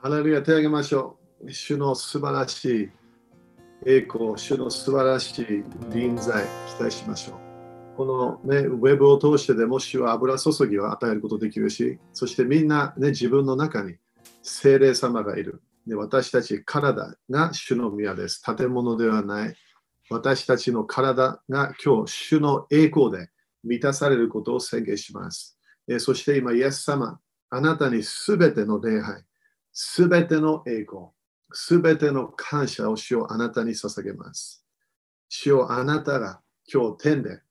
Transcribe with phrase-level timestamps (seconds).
[0.00, 1.52] ハレルヤ手を挙げましょう。
[1.52, 2.90] 主の素晴らしい
[3.84, 6.44] 栄光、主の素晴らしい臨在、
[6.78, 7.96] 期待しましょう。
[7.96, 13.96] この、ね、ウェブを通してでも主は油注ぎを与えることできるし、そしてみんな、ね、自分の中に
[14.44, 15.62] 精霊様がいる。
[15.84, 18.40] で私たち体が主の宮です。
[18.40, 19.56] 建物ではない。
[20.10, 23.30] 私たちの体が今日、主の栄光で
[23.64, 25.58] 満たされることを宣言します。
[25.98, 27.18] そして今、イエス様、
[27.50, 29.24] あなたにすべての礼拝、
[29.80, 31.10] すべての栄光、
[31.52, 34.64] すべての感謝を主をあなたに捧げます。
[35.28, 37.42] 主をあなたが今日天で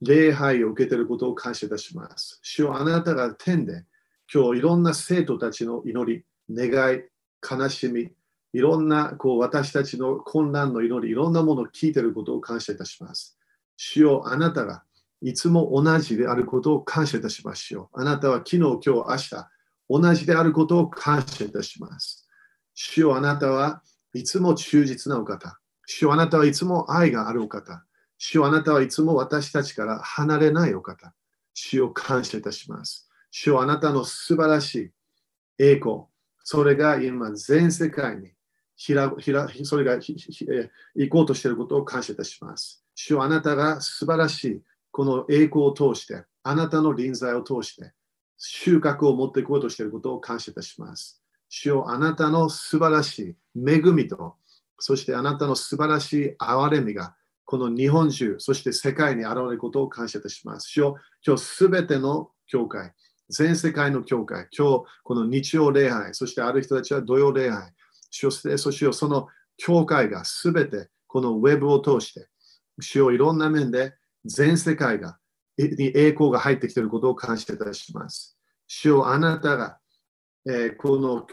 [0.00, 2.40] 礼拝を受けていることを感謝いたします。
[2.42, 3.84] 主をあなたが天で
[4.34, 7.02] 今日いろんな生徒たちの祈り、願い、
[7.48, 8.10] 悲しみ、
[8.52, 13.38] いろんなこう私たちの混乱の祈り、いろんなものを聞いていることを感謝いたします。
[13.76, 14.82] 主よあなたが
[15.20, 17.88] いつも同じであることを感謝いたしますよ。
[17.92, 19.51] あなたは昨日、今日、明日、
[19.92, 22.26] 同じであることを感謝いたします。
[22.72, 23.82] 主よあなたは
[24.14, 25.58] いつも忠実なお方。
[25.84, 27.84] 主よあなたはいつも愛があるお方。
[28.16, 31.12] 主よあなたはいつも私たちから離れないお方。
[31.52, 33.06] 主を感謝いたします。
[33.30, 34.90] 主よあなたの素晴らしい
[35.58, 36.04] 栄光。
[36.42, 38.32] それが今全世界に
[38.76, 42.82] ひらひらそれが行こうとしていることを感謝いたします。
[42.94, 47.92] 主よあなたが素晴らしいこの栄光を通して、あなたの臨在を通して、
[48.44, 51.22] 収穫を持っていこうとしていることを感謝いたします。
[51.48, 54.34] 主よあなたの素晴らしい恵みと、
[54.80, 60.68] そしてあなたの素晴らしい憐れみが、この日本中、そして世界に現れることを感謝いたします。
[60.70, 62.92] 主よ今日すべての教会、
[63.30, 67.70] 全世界の教会、今日この日曜礼拝、そしてある人たちは土曜礼拝、
[68.10, 72.26] そしてそしてその教会がすべてこのウェブを通して、
[72.80, 73.94] 主よいろんな面で
[74.24, 75.18] 全世界が
[75.58, 78.36] に栄光が入ってきていることを感謝いたします。
[78.66, 79.78] 主よあなたが、
[80.46, 81.26] えー、この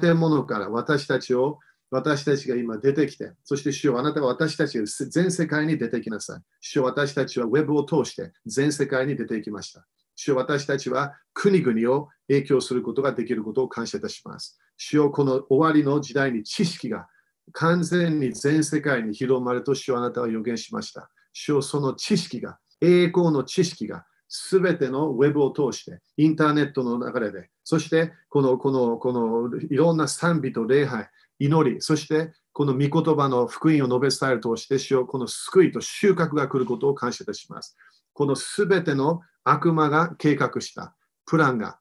[0.00, 1.58] 建物から私たちを
[1.90, 6.40] 私たちが今出てきて、そして主よあなたが私たちが全世界に出てきなさい。
[6.60, 9.86] 主よ私たちはウェブを通して全世界に出ていきました。
[10.14, 14.58] 主よ私たちは国々を影響することができることを感謝いたします。
[14.76, 17.08] 主よこの終わりの時代に知識が
[17.52, 21.10] 完全に全世界に広まると主よあなたは予言しました。
[21.32, 31.08] 主よその知識が、栄光の知識が、すべてのウェブを通して、インターネットの流れで、そしてこのこのこのいろんな賛美と礼拝、
[31.40, 37.76] 祈り、そしてこの御言葉の福音を述べ伝えるとして、主よこの救いと収穫が来ることを感謝いたします。
[38.12, 40.94] このすべての悪魔が計画した
[41.26, 41.78] プランが、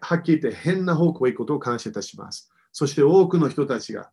[0.00, 2.52] はっきり言って変な方向へ行くことを感謝いたします。
[2.70, 4.10] そして多くの人たちが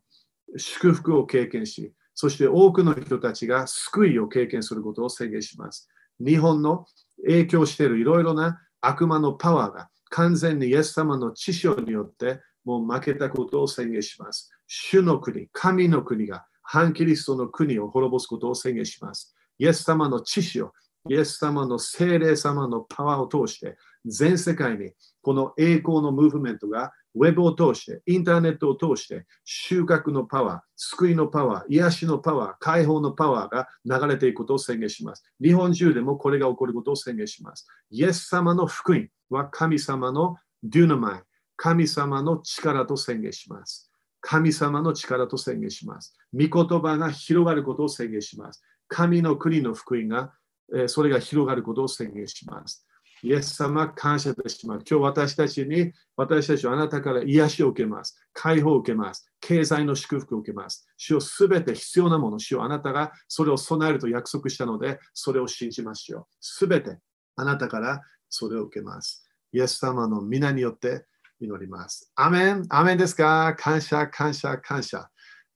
[0.56, 5.88] 祝福を経験し、そして多くの人たちが救いを経験することを宣言します。
[6.20, 6.86] 日本の
[7.24, 14.50] 影響しているいろいろな悪魔のパワーが完全にイエス様の知性によってもう負けたことを宣言します。
[14.66, 19.34] 主の国、神の国が反キリストの国を滅ぼすことを宣言します。
[19.58, 20.72] イエス様の知識を、
[21.08, 24.92] イエス様の精霊様のパワーを通して全世界に
[25.28, 35.30] この栄光のムーブメントがウェブを通して、インターネットを通して、収穫のパワー、救いのパワー、癒しのパワー、解放のパワーが流れていくことを宣言します。
[35.38, 37.66] 日本中でもこれが起こることを宣言します。
[37.90, 41.22] イエス様の福音は神様のデュナマイ、
[41.56, 43.92] 神様の力と宣言します。
[44.22, 46.16] 神様の力と宣言します。
[46.32, 48.62] 御言葉が広がることを宣言します。
[48.88, 50.32] 神の国の福音が、
[50.74, 52.87] えそれが広がることを宣言します。
[53.22, 54.84] イエス様、感謝いたします。
[54.88, 58.16] 今日私たちに、私たちはあなたから癒しを受けます。
[58.32, 59.30] 解放を受けます。
[59.40, 60.88] 経済の祝福を受けます。
[60.96, 66.26] 主をすべて必要なもの、主をあなたがそれを備えると約束したので、それを信じましょう。
[66.40, 66.98] すべて
[67.36, 69.28] あなたからそれを受けます。
[69.52, 71.06] イエス様の皆によって
[71.40, 72.12] 祈ります。
[72.16, 73.54] アメンアメンですか？
[73.56, 75.08] 感謝、感謝、感謝。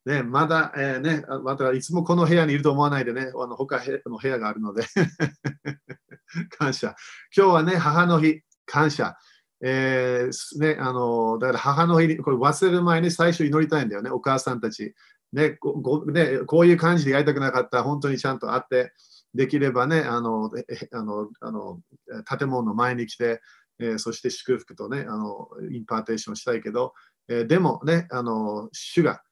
[0.05, 4.83] ね、まだ、えー、ね、またいつもこの部屋にいると思わないでね、あの他の部屋があるので
[6.57, 6.95] 感謝。
[7.35, 9.15] 今日はね、母の日、感謝。
[9.65, 14.93] えー、ね、あのだから母の日に、これ忘れる前に最初祈りたいんだよね、お母さんたち。
[15.31, 18.93] ね、ごねこういう感じでやりたくなかった、本当にちゃんと会って、
[19.33, 20.51] できればね、あの
[20.91, 21.79] あのあの
[22.25, 23.41] 建物の前に来て、
[23.79, 26.93] えー、そして祝福とねあの、 impartation したいけど、
[27.29, 29.23] えー、でもね、あの主が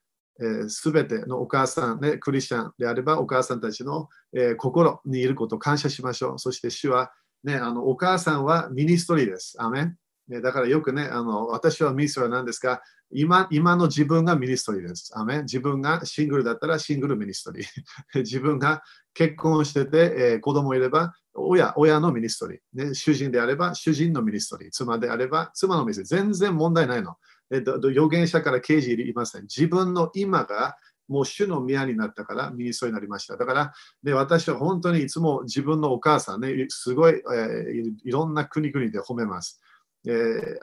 [0.70, 6.40] す、え、べ、てのお母さん、ね、クリスチャンであればお母さんたちの、えー、心にいることを感謝しましょう。
[6.40, 7.12] そして主は、
[7.44, 9.56] ね、あのお母さんは ministry です。
[9.60, 9.98] アメン
[10.42, 12.82] だからよくね、あの私は ministry なんですが、
[13.14, 15.12] 今今の自分が ministry です。
[15.16, 17.66] アメ自分がシングルだったら single ministry。
[18.22, 18.82] 自分が
[19.14, 22.94] 結婚してて、えー、子供いれば親、親の ministry、ね。
[22.94, 24.72] 主人であれば主人の ministry。
[24.72, 26.24] 妻であれば妻の ministry。
[26.24, 27.18] 全然問題ないの。
[27.52, 29.44] えっと、預言者から啓示いません。
[29.44, 30.76] 自分の今が
[31.08, 33.36] もう主の宮になったから ministry になりました。
[33.36, 39.62] だからで私は本当にいつも自分のお母さんね、すごい、えー、いろんな国々で褒めます。
[40.08, 40.12] え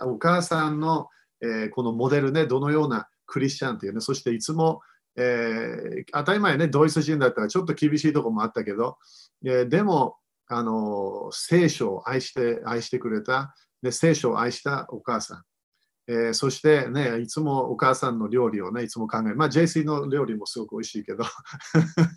[0.00, 1.08] ー、お母さんの、
[1.42, 4.80] えー、このモデルね、どのようなクリスチャンっていうね、そしていつも、
[5.16, 8.96] えー、当たり前ね、ドイツ人だったらちょっと厳しいところもあったけど、
[9.44, 10.16] え、でも、
[10.50, 15.42] あの聖書を愛して愛してくれた、で聖書を愛したお母さん。
[16.10, 19.36] えー、そしてね、いつもお母さんの料理をね、いつも考える。
[19.36, 21.24] まあ、JC の料理もすごく美味しいけど、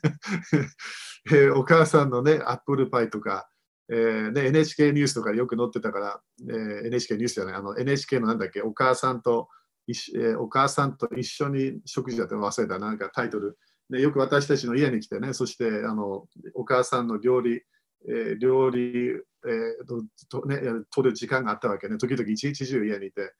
[1.29, 3.49] えー、お母さんのね、アップルパイとか、
[3.89, 9.49] えーね、NHK ニュースとかよく載ってたから、えー、NHK ニュースじゃない、あの NHK のなんだっけ、お母さんと、
[9.89, 13.57] えー、お母さんと一緒に食事だって忘れた、なんかタイトル。
[13.89, 17.61] でよく私たちの家に来てね、そしてあのお母さんの料理、
[18.07, 19.85] えー、料理、えー
[20.29, 20.61] とね、
[20.91, 23.33] 取る時間があったわけね、時々一日中家にいて。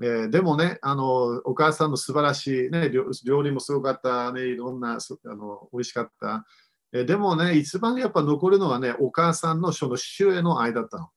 [0.00, 1.04] えー、でもねあの、
[1.44, 2.90] お母さんの素晴らしい、ね、
[3.24, 6.46] 料理もすごかった、ね、いろんなあの美味しかった。
[6.92, 11.08] えー、でもね、一番やっぱ残るのはね、お母さんのその主への愛だったの。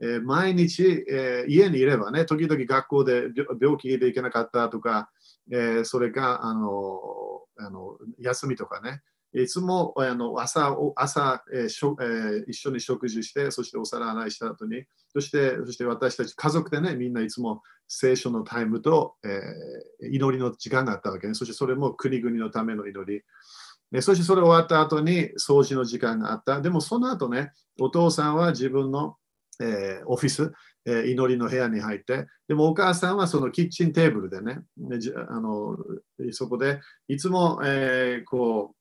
[0.00, 3.28] えー、毎日、えー、家にいればね、時々学校で
[3.60, 5.10] 病気で行けなかったとか、
[5.50, 7.00] えー、それかあの
[7.58, 9.02] あの休みとかね、
[9.32, 21.34] いつもあの朝朝、えーしょえー、一緒に食事して、そしてお皿洗いした後に、そしてそして私たち家族でね、みんないつも聖書のタイムと、えー、祈りの時間があったわけね。
[21.34, 23.22] そしてそれも国々のための祈り。
[23.92, 26.60] でそしてそれ終わった後に掃除の時間があった。
[26.60, 29.16] でもその後ね、お父さんは自分の、
[29.60, 30.52] えー、オフィス、
[30.86, 34.60] えー、祈りの部屋に入って、でもお母さんはそのキッチンテーブルでね、
[35.28, 35.76] あの
[36.32, 38.75] そこでいつも、えー、こう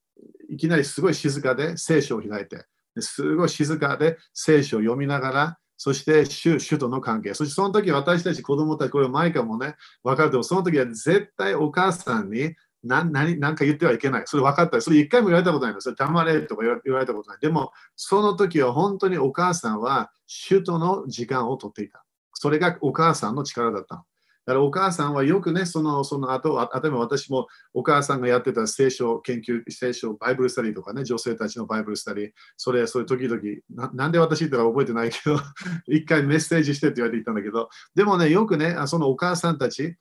[0.50, 2.66] いきなりすごい静かで聖書を開いて、
[3.00, 7.34] すごい静かで聖書を読みながら、そして主主との関係。
[7.34, 14.24] そしてその時私たち子供たち、これマイカもね、分かると、その時は絶対お母さんに何何何か言ってはいけない。
[14.26, 14.80] それ分かった。
[14.80, 15.82] それ一回も言われたことないの。
[15.82, 17.40] それ黙れとか言われたことない。
[17.42, 22.06] でも、その時は本当にお母さんは主との時間をとっていた。
[22.34, 24.04] それがお母さんの力だったの。
[24.46, 35.40] だからお母さんはよくね、そのその後、例えば私もお母さんがやってた聖書研究、聖書、バイブルスタディとかね、女性たちのバイブルスタディ、それ、それ時々な、なんで私言ったか覚えてないけど、
[35.88, 39.96] 一回メッセージしてって言われていたんだけど、でもね、よくね、そのお母さんたち、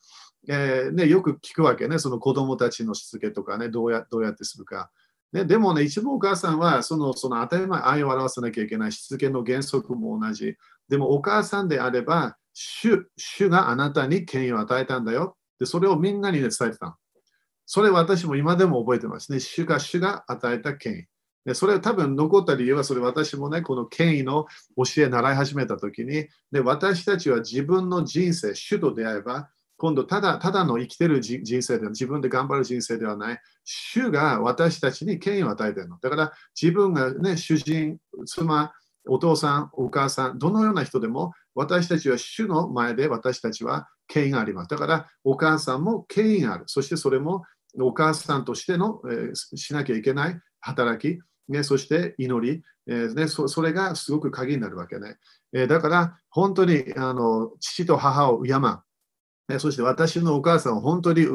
[0.46, 4.90] えー、ね、よく聞くわけね、その子供たちのしつけとかね、どうやどうやってするか。
[5.32, 10.56] ね、でもね、一番お母さんはそのその当たり前愛を表さなきゃいけないしつけの原則も同じ。
[10.88, 15.36] でもお母さんであれば、主主があなたに権威を与えたんだよ。
[15.58, 16.96] で、それをみんなに、ね、伝えてた。
[17.66, 19.40] それ私も今でも覚えてますね。
[19.40, 21.04] 主が主が与えた権威。
[21.44, 24.46] でそれは多分残った理由は、それ私もね、この権威の
[24.76, 35.98] 教え習い始めたときにで、私たちは自分の人生、主と出会えば、今度ただただの生きてる人生では自分で頑張る人生ではない、主が私たちに権威を与えてるの。
[36.00, 38.72] だから自分がね、主人、妻、
[39.06, 44.70] お父さん、お母さん、どのような人でも私たちは主の前で私たちは権威があります。
[44.70, 46.64] だからお母さんも権威がある。
[46.66, 47.44] そしてそれも
[47.80, 55.16] お母さんとしての、えー、しなきゃいけない働き、ね、そして祈り、えーねそ、それがすごく鍵になるわけね。
[55.52, 58.60] えー、だから本当にあの父と母を敬う。
[59.46, 61.34] ね、そして私のお母さんを本当に敬う、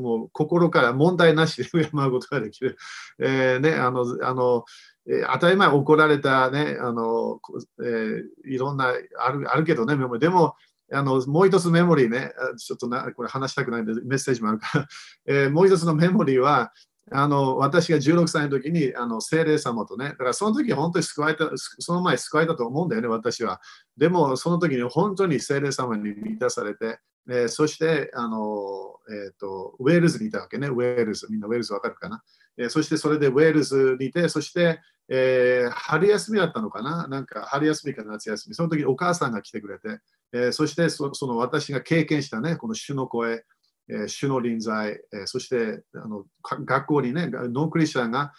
[0.00, 2.76] もう心から問題なしで敬うことができる。
[3.18, 4.64] えーね、あのあの
[5.10, 7.40] え、当たり前怒られたね、あの
[7.82, 10.54] えー、いろんなあるあるけどね、メモでも
[10.92, 14.88] あのもう一つメモリーね、ちょっとなこれ話したくないんでメッセージもあるから、
[15.26, 16.72] えー、もう一つのメモリーは、
[17.12, 23.60] あの私が16歳の時にあの精霊様とね、だからその時本当に救われた、その前救われたと思うんだよね、私は。
[23.96, 32.22] でもその時に本当に精霊様に満たされて、えー、そしてあの、えーと、ウェールズにいたわけね、ウェールズ、みんなウェールズわかるかな？
[32.56, 34.80] えー、そしてそれでウェールズにいて、そして、
[35.12, 37.08] えー、春休みだったのかな？
[37.08, 38.54] なんか春休みか夏休み。
[38.54, 39.98] その時お母さんが来てくれて、
[40.32, 43.44] えー、そしてその私が経験したね、この主の声、
[43.88, 48.32] えー、主の臨在、えー、そしてあの学校にね、ノンクリスチャンが、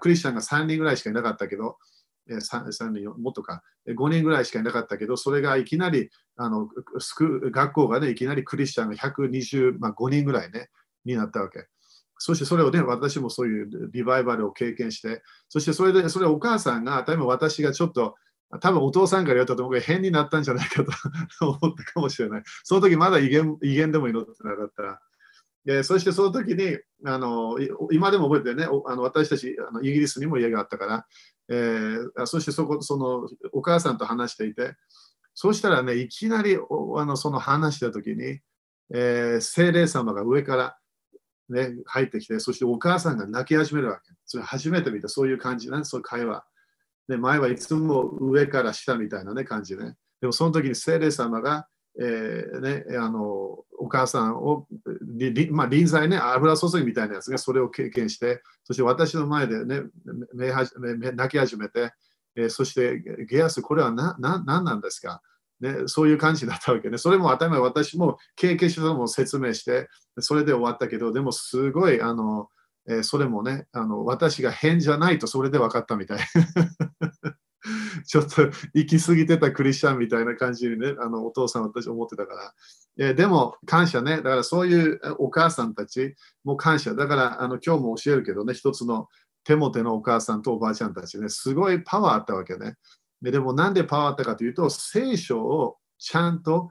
[0.00, 1.76] クリスチャンが3人ぐらいしかいなかったけど、
[2.30, 6.68] 3, 3人、もっとか、5人ぐらいしかいなかったけど、それがいきなり、あの
[7.50, 10.68] 学校がね、いきなりクリスチャンが125、人ぐらいね、
[11.04, 11.66] になったわけ。
[12.18, 18.14] そしてそれをね、私もそういうリバイバルを経験して、そしてそれで、それお母さんが、多分私がちょっと、
[18.60, 20.92] 多分お父さんから言われたと思うけど、変になったんじゃないかと
[21.46, 22.42] 思ったかもしれない。
[22.62, 25.00] その時まだ威厳威厳でも祈ってなかったら。
[25.82, 27.56] そしてその時にあの、
[27.90, 31.06] 今でも覚えてね、あの私たちあのイギリスにも家があったから、
[31.48, 34.74] えー、そしてそこそのお母さんと話していて、
[35.34, 38.38] そうしたらね、いきなりあのその話した時に、
[38.94, 40.78] えー、精霊様が上から、
[41.48, 44.12] ね、入ってきて、そしてお母さんが泣き始めるわけ。
[44.24, 46.44] それ初めて見た、そういう感じね、そういう会話。
[47.08, 49.94] で前はいつも上から下みたいな、ね、感じね。
[50.20, 51.68] でもその時に精霊様が、
[52.00, 53.20] えーね、あの
[53.78, 54.66] お母さんを、
[55.50, 59.82] まあ、臨在ね、油注ぎみたいなやつがそれを経験して、そして私の前でね、
[60.34, 60.50] 目
[61.12, 61.92] 泣き始めて、
[62.34, 62.98] えー、そして
[63.30, 65.22] ゲアス、これは何なんですか？
[65.60, 66.98] ね、そういう感じだったわけね。
[66.98, 72.48] それも当たり前、私も経験したのも説明して、それで終わったけど、でもすごい、あの、
[72.88, 76.18] え、それもねあの、私が変じゃないとそれで分かったみたい。
[78.06, 78.42] ちょっと
[78.74, 82.54] 行き過ぎてたクリスチャンみたいな感じにね、あのお父さん私思ってたから。
[82.98, 86.94] え、でも感謝ね、だからそういうお母さんたちも感謝。
[86.94, 89.08] だからあの今日も教えるけどね、一つの
[89.44, 92.76] 手も手のお母さんとおばあちゃんたちね、すごいパワーあったわけね。
[93.22, 96.70] ででもなんでパワーあったかというと、聖書をちゃんと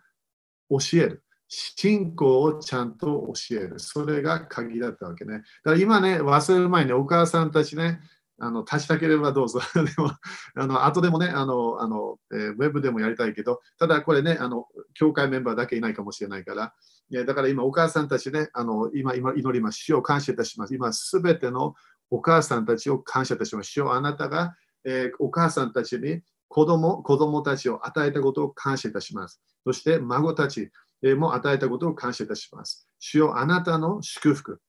[0.69, 1.23] 教える。
[1.47, 3.79] 信仰をちゃんと教える。
[3.79, 5.33] それが鍵だったわけね。
[5.33, 7.99] だから今ね、忘れる前にお母さんたちね、
[8.37, 9.61] あの足したければどうぞ。
[9.73, 10.11] でも、
[10.55, 16.73] あの後でもね、あのあの、えー、ウェブでもやりたいけど、ただこれね、あの教会メンバーだけいないかもしれないから、
[17.09, 19.79] いやだから今、お母さんたちね、あの今今祈ります。
[19.79, 20.75] 主を感謝いたします。
[20.75, 21.75] 今、すべての
[22.09, 23.71] お母さんたちを感謝いたします。
[23.71, 26.21] 主をあなたが、えー、お母さんたちに
[26.55, 29.41] 子供子供たちを与えたことを感謝いたします。
[29.65, 30.71] そして孫たち
[31.17, 32.87] も与えたことを感謝いたします。
[32.97, 34.61] 主よあなたの祝福、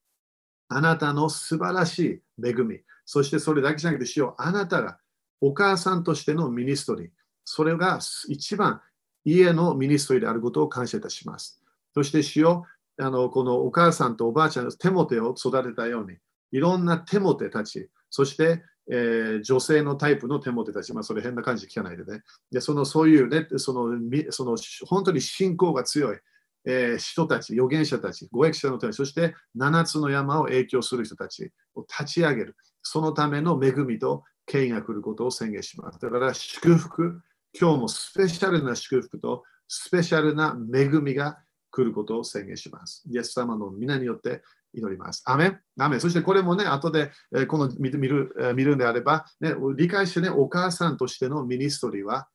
[0.68, 1.98] あなたの素晴らし
[2.40, 4.98] い恵み、そしてそれだけじゃなくて、主よあなたが
[5.40, 7.08] お母さんとしてのミニストリー、
[7.44, 8.80] それが一番
[9.24, 11.62] 家のミニストリーであることを感謝いたします。
[11.94, 12.64] そして主よ
[12.98, 16.16] あのこのお母さんとおばあちゃんのテモテを育てたように、
[16.50, 22.22] いろんなテモテたち、そしてえー、女性のタイプのテモテたち、まあ、それ変な感じ聞かないでね。
[22.52, 23.98] でそのそういうね、その
[24.30, 26.18] その本当に信仰が強い、
[26.66, 32.56] えー、人たち、預言者たち、五役者のため、そして7つの山を影響する人たちを立ち上げる。
[32.82, 36.00] そのための恵みと権威が来ることを宣言します。
[36.00, 37.20] だから祝福、
[37.58, 41.38] 今日もスペシャルな祝福とスペシャルな恵みが
[41.70, 43.02] 来ることを宣言します。
[43.10, 44.42] イエス様の御名によって
[44.74, 45.22] 祈ります。
[45.26, 52.28] アメンアメンそしてこれもね、後で、えー、この見る見るんであれば、ね、理解してね、お母さんとしてのミニストリーは、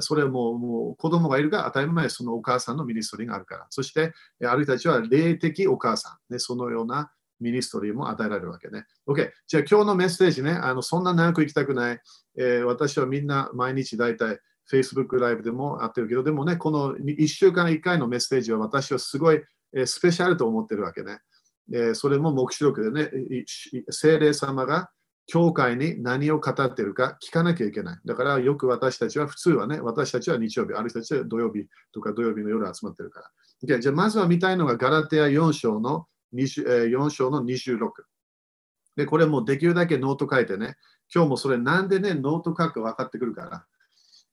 [0.00, 3.66] それももう子供がいるが当たり前、そのお母さんのミニストリーがあるから。
[3.70, 4.12] そして、
[4.44, 7.10] ある人たちは霊的お母さん、ね、そのような
[7.40, 8.84] ミニストリーも与えられるわけね。
[9.06, 9.30] OK。
[9.46, 12.00] じゃあ今日のメッセージね、あのそんな長く行きたくない、
[12.38, 14.38] えー、私はみんな毎日大体
[14.70, 19.42] Facebook ライブでもやってるけど、でもね、この1週間1回のメッセージは私はすごい、
[19.74, 21.18] え、スペシャルと思ってるわけね。
[21.72, 23.10] えそれも目視録でね、
[23.90, 24.90] 精霊様が
[25.26, 27.98] 教会に何を語っているか聞かなきゃいけない。
[28.04, 33.78] だからよく私たちは、普通はね、私たちは日曜日、ある人たちは土曜日とか土曜日の夜集まってるから。
[33.78, 37.90] じゃあまずは見たいのがガラテア4章の4章の26。
[38.96, 40.76] で、これもできるだけノート書いてね、
[41.14, 43.64] 今日もそれなんでね、ノート書くか分かってくるから。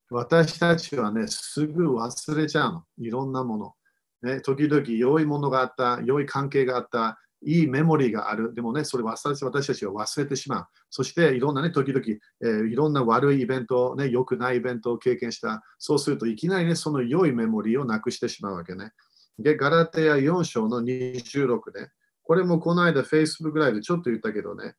[0.09, 2.83] 私たちはね、すぐ忘れちゃうの。
[2.97, 3.75] いろんなもの。
[4.21, 8.53] ね、時々良いものがあった、良い関係があった、いいメモリーがある。
[8.53, 10.67] でもね、それは私たちは忘れてしまう。
[10.89, 12.03] そしていろんなね、時々、
[12.41, 15.63] えー、いろんな悪いイベント、ね、良くないイベントを経験した。
[15.77, 18.91] そうするといきなりね、その良いメモリーをなくしてしまうわけね。
[19.37, 21.89] で、ガラテヤ4章の26で、
[22.23, 24.75] これもこの間 Facebook ライブちょっと言ったけどね、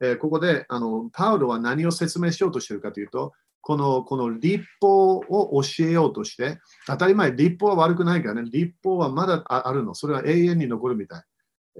[0.00, 3.32] えー、ここであのパウロは何を説明しようとしているかというと、
[3.62, 11.24] このこの立法を教えようとして、当たり前、立法は悪くないからね、立法はまだあるの、それは永遠に残るみたい。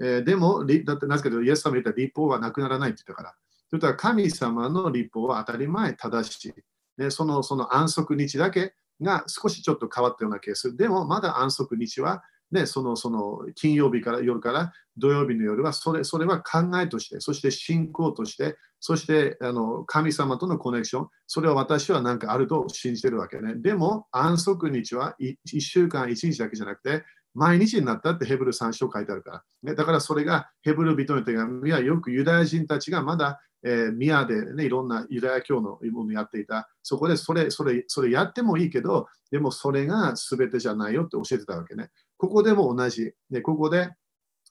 [0.01, 3.35] えー、でも、だってなぜかというと、イエス様言ったら立法はなくならないって言ったから。
[3.69, 6.53] ということは、神様の立法は当たり前正しい。
[6.97, 10.75] ね、そのその安息日だけが少しちょっと変わったようなケース。
[10.75, 23.55] でも、まだ安息日はね、そのその金曜日から夜から土曜日の夜はそれそれは考えとして、そして信仰として、そしてあの神様とのコネクション、それは私は何かあると信じてるわけね。
[23.55, 27.03] でも安息日は1週間1日だけじゃなくて、
[27.33, 29.43] 毎日になったってヘブル3章書いてあるから。
[29.63, 36.69] ね、だからそれがヘブル人の手紙はよくユダヤ人たちがまだ、えー、宮で、ね、いろんなユダヤ教のものをやっていた。
[36.83, 41.89] そこでそれそれそれやってもいいけど、でもそれが全てじゃないよって教えてたわけね。
[42.21, 43.13] ここでも同じ。
[43.31, 43.89] でここで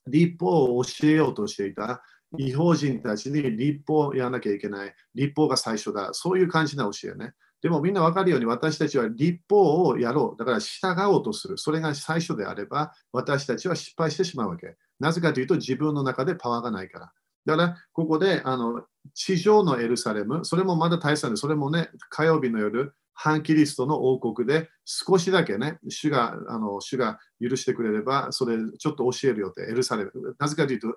[0.05, 2.03] 立法を教えようとしていた
[2.37, 4.93] 違法人たちに立法をやらなきゃいけない。
[5.15, 6.09] 立法が最初だ。
[6.11, 7.31] そういう感じな教えね。
[7.61, 10.37] でもみんな分かるように私たちは立法をやろう。
[10.37, 11.57] だから従おうとする。
[11.57, 14.75] それが最初であれば私たちは失敗してしまうわけ。
[14.99, 17.13] なぜかというと自分の中でパワーがないから。
[17.45, 30.11] だからここであの地上のエルサレム、それもまだ大切で、それもね、火曜日の夜、反キリストの王国で少しだけね、主があの主が許してくれれば、それちょっと教えるよって、エルサレム。
[30.39, 30.87] なぜかというと、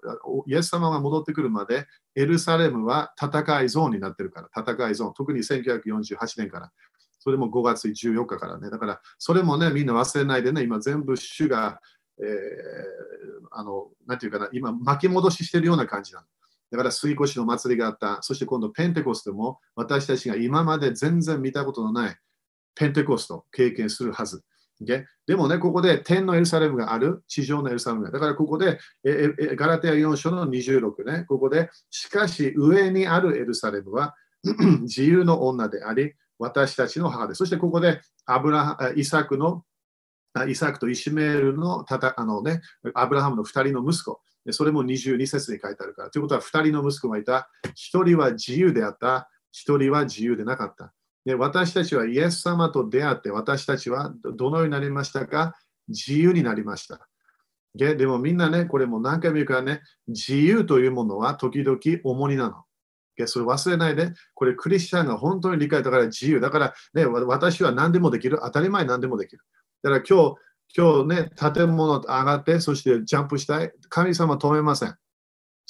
[0.46, 5.12] イエス様が戻ってくるまで、エルサレムは戦いゾーンになってるから、戦いゾーン。
[5.12, 6.72] 特に1948年から。
[7.18, 8.70] それも5月14日からね。
[8.70, 11.78] だから、それもね、みんな忘れないでね、今全部主が、
[12.18, 12.26] えー、
[13.50, 16.26] あの、なんていうかな、今巻き戻ししてるような感じなの。
[16.70, 18.22] だから水越の祭りがあった。
[18.22, 22.16] そして今度ペンテコステも私たちが今まで全然見たことのない
[22.74, 24.42] ペンテコストを経験するはず。
[24.82, 25.04] Okay?
[25.26, 28.78] でもね、ここで天のエルサレムがある、地上のエルサレムがあるだからここで、
[29.56, 34.14] ガラテア4章の26ね、ここで、しかし上にあるエルサレムは
[34.82, 37.38] 自由の女であり、私たちの母です。
[37.38, 39.64] そしてここでアブライサクの
[40.48, 42.60] イサクとイシメールのあの、ね、
[42.94, 44.20] アブラハムの2人の息子、
[44.50, 46.10] それも22節に書いてあるから。
[46.10, 47.48] ということは2人の息子がいた。
[47.68, 49.30] 1人は自由であった。
[49.54, 50.92] 1人は自由でなかった。
[51.24, 55.54] で私たちはイエス様と出会って、私たちはどのようになりましたか？
[55.88, 57.08] 自由になりました。
[57.74, 62.64] ででもみんなね、これも何回も言うからね、自由というものは時々重荷なの。
[63.26, 66.40] それ忘れないで、これクリスチャンが本当に理解だから自由。
[66.40, 68.40] だから、ね、私は何でもできる。
[68.42, 69.42] 当たり前何でもできる。
[69.82, 70.36] だから今日、
[70.76, 73.72] 今日ね、建物上がって、そしてジャンプしたい。
[73.88, 74.96] 神様止めません。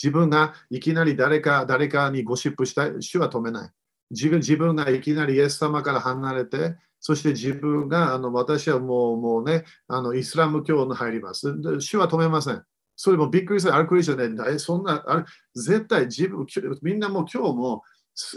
[0.02, 2.92] 自分がいきなり誰か誰かにゴシップしたい。
[3.00, 3.70] 主は止めない。
[4.10, 11.54] 自分自分がいきなりイエス様から離れて、そして自分があの私はもうもうね、あのイスラム教に入ります。
[11.80, 12.62] 主は止めません。
[12.96, 13.74] それもびっくりする。
[13.74, 16.46] あるクリスチャンで、そんな、あれ絶対自分、
[16.80, 17.82] みんなもう今日も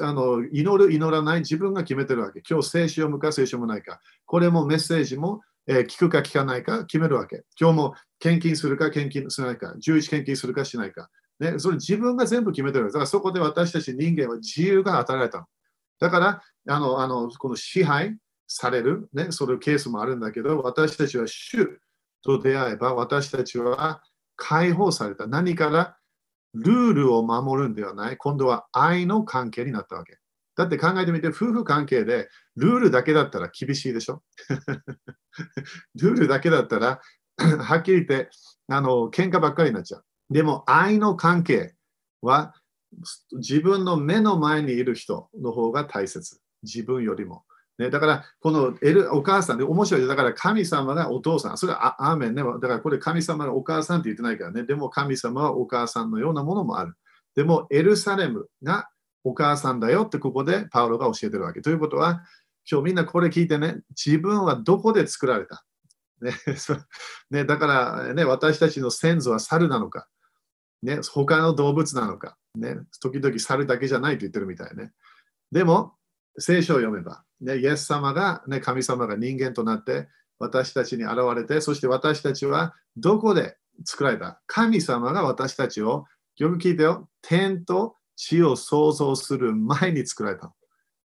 [0.02, 2.42] あの祈る、祈らない自分が決めてるわけ。
[2.50, 4.02] 今日聖書読むか聖書もないか。
[4.26, 7.44] これもメッセージも、えー、聞くか聞かないか決めるわけ。
[7.60, 9.76] 今日も献金するか献金しないか。
[9.80, 11.10] 11献金するかしないか。
[11.40, 12.94] ね、それ自分が全部決めてるわけ。
[12.94, 15.46] だからそこで私たち人間は自由が与えられたの。
[16.00, 21.80] だから、あの、あのこの支配される、ね、それケースもあるんだけど、私たちは主
[22.24, 24.02] と出会えば、私たちは
[24.36, 25.28] 解放された。
[25.28, 25.98] 何から？
[26.54, 28.18] ルールを守るんではない。
[28.18, 30.18] 今度は愛の関係になったわけ。
[30.58, 34.24] だって考えてみて、夫婦関係でルールだけだったら厳しいでしょ？
[35.96, 37.00] ルールだけだったら、
[37.38, 38.30] はっきり言って、
[38.68, 40.04] あの、喧嘩ばっかりになっちゃう。
[40.32, 41.76] でも、愛の関係
[42.22, 42.54] は
[43.34, 46.40] 自分の目の前にいる人の方が大切。
[46.64, 47.44] 自分よりも。
[47.78, 50.08] ね、だから、このエルお母さんで面白い。
[50.08, 51.58] だから、神様がお父さん。
[51.60, 52.42] それはアーメンね。
[52.44, 54.64] だから、これ神様がお母さんって言ってないからね。
[54.64, 56.96] でも、神様はお母さんのようなものもある。
[57.36, 58.90] でも、エルサレムが
[59.28, 61.62] お母さんだよってここでパウロが教えてるわけ。
[61.62, 62.24] ということは、
[62.70, 65.66] 今日みんなこれ聞いてね、自分はどこで作られた？
[66.22, 66.32] ね
[67.30, 70.08] ね、だから、ね、私たちの先祖は猿なのか、
[70.82, 74.94] ね、他の動物なのか、ね、時々猿だけじゃないと言ってるみたいね。
[75.52, 75.94] でも、
[76.40, 80.08] 聖書を読めば、ね、イエス様が、ね、神様が人間となって
[80.40, 84.42] 私たちに現れて、そして私たちはどこで作られた？
[84.48, 86.06] 神様が私たちを、
[86.38, 90.54] よく聞いてよ、天と地を創造する前に作られた。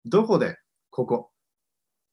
[0.05, 0.59] どこで？
[0.91, 1.31] ここ。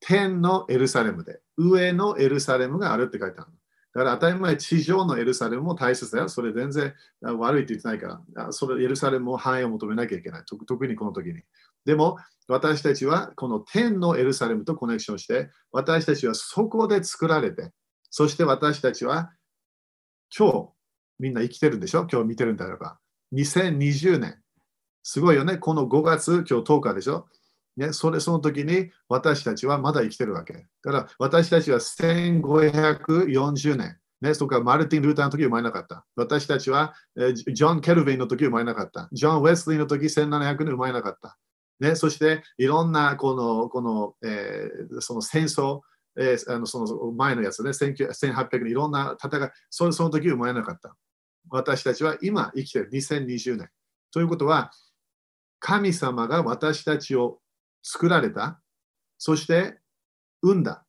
[0.01, 3.51] 天のエルサレムで、上のエルサレムがあるって書いてある。
[3.95, 6.29] だから当たり前、地上のエルサレムも大切だよ。
[6.29, 10.43] それ全然悪いって言ってないから、それエルサレムも繁栄を求めなきゃいけない。
[10.45, 11.43] 特にこの時に。
[11.85, 17.71] でも、私たちはこの天のエルサレムとコネクションして、私たちはそこで作られて、
[18.11, 19.33] そして私たちは
[20.37, 20.69] 今日、
[21.19, 22.07] みんな生きてるんでしょ？
[22.11, 22.99] 今日見てるんだれば。
[23.33, 24.44] 2020年。
[25.05, 25.59] すごいよね。
[25.59, 27.29] この5月、今日10日でしょ？
[27.77, 30.55] ね、それその時に私たちはまだ生きてるわけ。
[30.55, 33.99] だから私たちは1540年。
[34.21, 36.07] ね、そこからマルティン・ルーターの時生まれなかった。
[36.17, 39.11] 私たちは、えー、ジョン・ケルヴィンの時生まれなかった。
[39.13, 41.37] ジョン・ウェスリーの時1700年生まれなかった。
[41.81, 45.81] ね、そしていろんなこのこの、えー、その戦争、
[46.17, 50.97] えー、あのその前のやつね、1800年いろんな戦い、そその時生まれなかった。
[51.51, 53.69] 私たちは今生きてる2020年。
[54.11, 54.71] ということは、
[55.67, 57.39] 神様が私たちを
[57.83, 58.61] 作られた、
[59.17, 59.79] そして
[60.43, 60.85] 産んだ。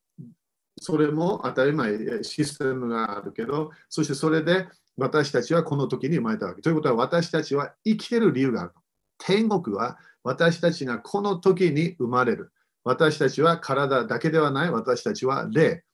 [0.81, 6.61] それも当たり前、システムがあるけど、そしてそれで私たちはこの時に生まれたわけ。
[6.61, 8.71] ということは私たちは生きてる理由がある。
[9.17, 12.51] 天国は私たちがこの時に生まれる。
[12.83, 14.71] 私たちは体だけではない。
[14.71, 15.85] 私たちは霊。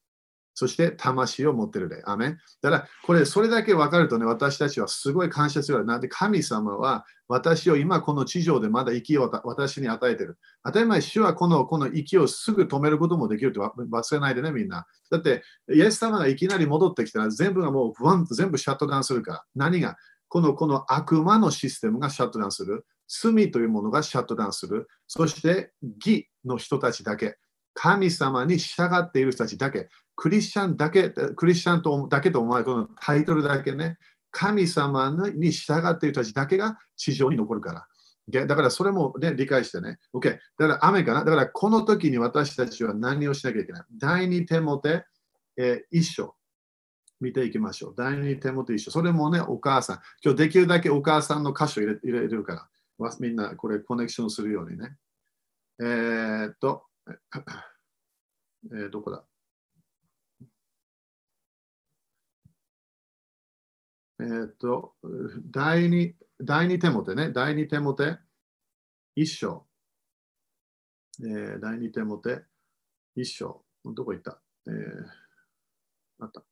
[0.54, 2.02] そして魂を持ってる霊。
[2.04, 5.84] アメンだから、これ、それだけ分かるとね、私たちはすごい感謝する。
[5.84, 10.38] なんで、神様は私を今この地上でまだ息を私に与えてる。
[10.62, 14.86] 当たり前、主はこのこの息をすぐ止めることもできると忘れないでね、みんな。
[15.10, 19.44] だって、イエス様がいきなり戻ってきたら、全部がもう不安と全部シャットダウンするから。
[19.54, 19.96] 何が？
[20.28, 22.84] このこの悪魔のシステムがシャットダウンする。
[23.08, 24.88] 罪というものがシャットダウンする。
[25.06, 27.36] そして義の人たちだけ。
[27.74, 33.98] 神様に従っている人たちだけ、クリスチャンだけ、クリスチャンとだけと思われこのタイトルだけね、
[34.30, 37.72] 神様に従っている人たちだけが地上に残るか
[38.30, 38.46] ら。
[38.46, 39.98] だからそれも、ね、理解してね。
[40.14, 40.30] OK。
[40.30, 41.24] だから雨かな？
[41.24, 43.84] だからこの時に私たちは何をしなきゃいけない？
[43.98, 45.04] 第二手もて、
[45.56, 46.34] えー、一緒。
[47.20, 47.94] 見ていきましょう。
[47.96, 48.90] 第二手もて一緒。
[48.90, 50.00] それもね、お母さん。
[50.24, 53.10] 今日できるだけお母さんの箇所入れ入れるから。
[53.18, 54.96] みんなこれコネクションするようにね。
[55.80, 56.84] えー、っと、
[58.72, 59.24] えー、どこだ？
[64.22, 64.94] えー、っと、
[65.50, 68.18] 第二、第二手もてね、第二手もて、
[69.16, 69.66] 一章。
[71.20, 72.42] えー、第二手もて、
[73.16, 73.64] 一章。
[73.84, 74.38] どこ行った？
[74.68, 74.74] えー、
[76.20, 76.44] あった。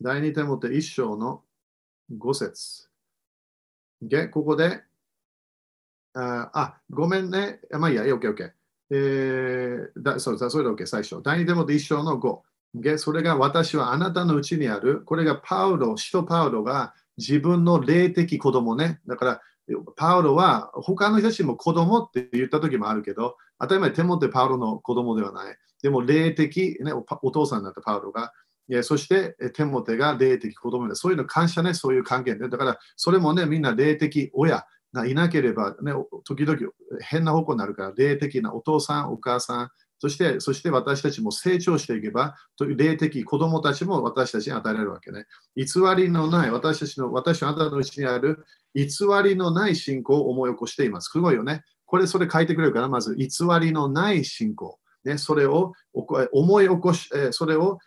[0.00, 1.42] 第二手もて一章の
[2.16, 2.88] 五節。
[4.00, 4.82] で、ここで、
[6.14, 7.60] あ、あごめんね。
[7.72, 8.52] まあいいや、オッケーオッケー。
[8.90, 11.22] えー、だそうだそれで OK、最初。
[11.22, 12.42] 第二手もて一章の五。
[12.74, 15.02] で、それが私はあなたのうちにある。
[15.02, 19.00] これがパウロ、使徒パウロが自分の霊的子供ね。
[19.06, 19.40] だから、
[19.96, 25.56] パウロは他の人たちも子供って言った時もあるけど、当たり前、テモってパウロの子供ではない。
[25.82, 28.32] でも、霊的、ね、お父さんだったパウロが。
[28.82, 32.48] そして、テモテが霊的子供で、そういうの感謝ね、そういう関係で。
[32.48, 35.92] だから、それもね、みんな霊的親がいなければ、ね、
[36.24, 36.58] 時々
[37.00, 39.70] 変な方向になるから、霊的なお父さん、お母さん、
[40.02, 45.26] そして、そして私たちも成長していけば、霊的子供たちも私たちに与えられるわけね。
[45.54, 45.64] 偽
[45.96, 48.86] りのない、私たちの、私あなたのうちにある偽
[49.22, 51.12] りのない信仰を思い起こしています。
[51.12, 51.62] すごいよね。
[51.86, 53.28] これ、それ書いてくれるから、まず、偽
[53.60, 54.80] りのない信仰。
[55.04, 55.72] ね、それを
[56.32, 57.78] 思い起こし、それを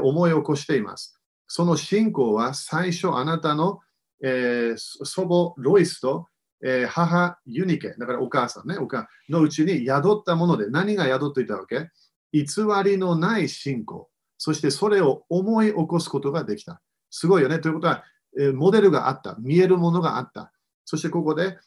[0.00, 1.20] 思い起こしています。
[1.48, 3.80] その信仰は最初あなたの、
[4.22, 6.28] えー、祖母ロイスと
[6.66, 11.90] えー、母ユニケ、だからお母さんね、お母のうちに宿ったもので何が宿っていたわけ？
[12.32, 12.46] 偽
[12.84, 14.08] りのない信仰。
[14.38, 16.80] そしてそれを思い起こすことができた。
[17.10, 17.60] すごいよね。
[17.60, 18.02] ということは、
[18.38, 19.36] えー、モデルがあった。
[19.38, 20.52] 見えるものがあった。
[20.84, 21.58] そしてここで、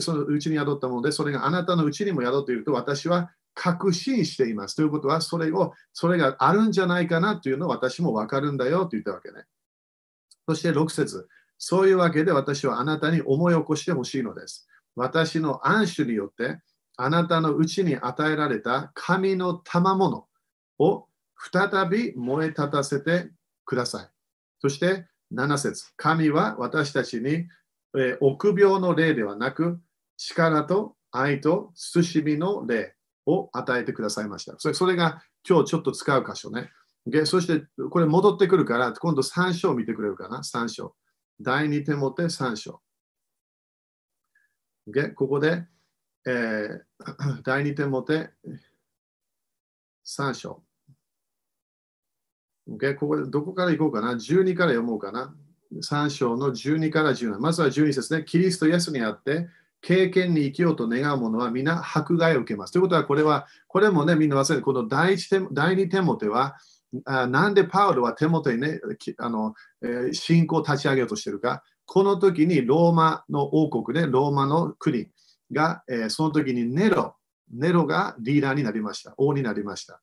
[0.00, 4.76] そのうちに宿ったもので、それがあなたのうちにも宿っていると私は確信しています。
[4.76, 9.44] ということは、それを、それがあるんじゃないかなというのを私もわかるんだよと言ったわけね。
[10.48, 14.68] そして6節そういうわけで私はあなたに思い起こしてほしいのです。
[14.94, 16.60] 私の暗守によって
[16.96, 20.26] あなたのうちに与えられた神の賜物
[20.78, 23.30] を再び燃え立たせて
[23.64, 24.08] ください。
[24.60, 29.78] そして7節神は私たちに、えー、臆病の霊ではなく
[30.16, 32.94] 力と愛と慎みの霊
[33.26, 34.54] を与えてくださいました。
[34.58, 36.70] それそれが今日ちょっと使う箇所ね。
[37.24, 40.94] そしてこれ戻ってくるから今度3章見てくれるかな ?3 章。
[41.40, 42.80] 第2手もて3章。
[44.86, 45.64] でここで、
[46.26, 48.30] えー、 第2手もて
[50.06, 50.62] 3章。
[52.66, 55.34] でここでどこから行こうかな ?12 から読もうかな。
[55.74, 57.38] 3章の12から17。
[57.38, 58.24] まずは12節ね。
[58.24, 59.48] キリストイエスにあって、
[59.80, 62.72] 経験に生きようと願う者は皆迫害を受けます。
[62.72, 66.56] ということは、これは、これもね、みんな忘れて、この第一第2手もては、
[67.04, 68.80] あなんでパウロは手元にね、
[69.18, 75.08] あのえー、信仰を立ち上げようとしてるか、この時にローマの王国で、ローマの国
[75.52, 77.16] が、えー、その時にネロ、
[77.50, 80.00] ネロがリーダーになりました、王になりました。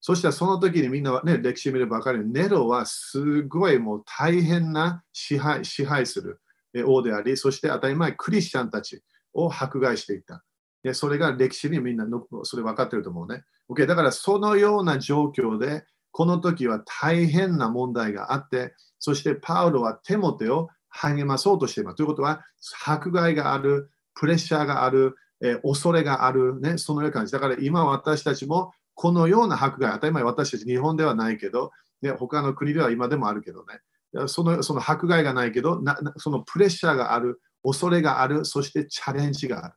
[0.00, 6.40] そしたらその時にみんなは、ね、歴史見れば分かるように、ネロはすごいもう大変な支配支配する
[6.86, 9.02] 王であり、そして当たり前クリスチャンたち
[9.34, 10.44] を迫害していた。
[10.82, 13.42] でそれが歴史にみんなのそれ分かってると思うね。
[13.68, 21.96] OK、だからそのような状況で、この時は大変な問題があって、そしてパウロはテモテを励まそうとしています。
[21.96, 22.44] ということは、
[22.84, 27.32] 迫害がある、プレッシャーがある、えー、恐れがある、ね、そのような感じ。
[27.32, 31.70] だから今私たちもこのような迫害、当たり前私たち日本ではないけど、
[32.02, 35.80] ね、他の国では今でもあるけどね、そのその迫害がないけど、
[36.16, 39.74] そのプレッシャーがある、恐れがある、そしてチャレンジがある。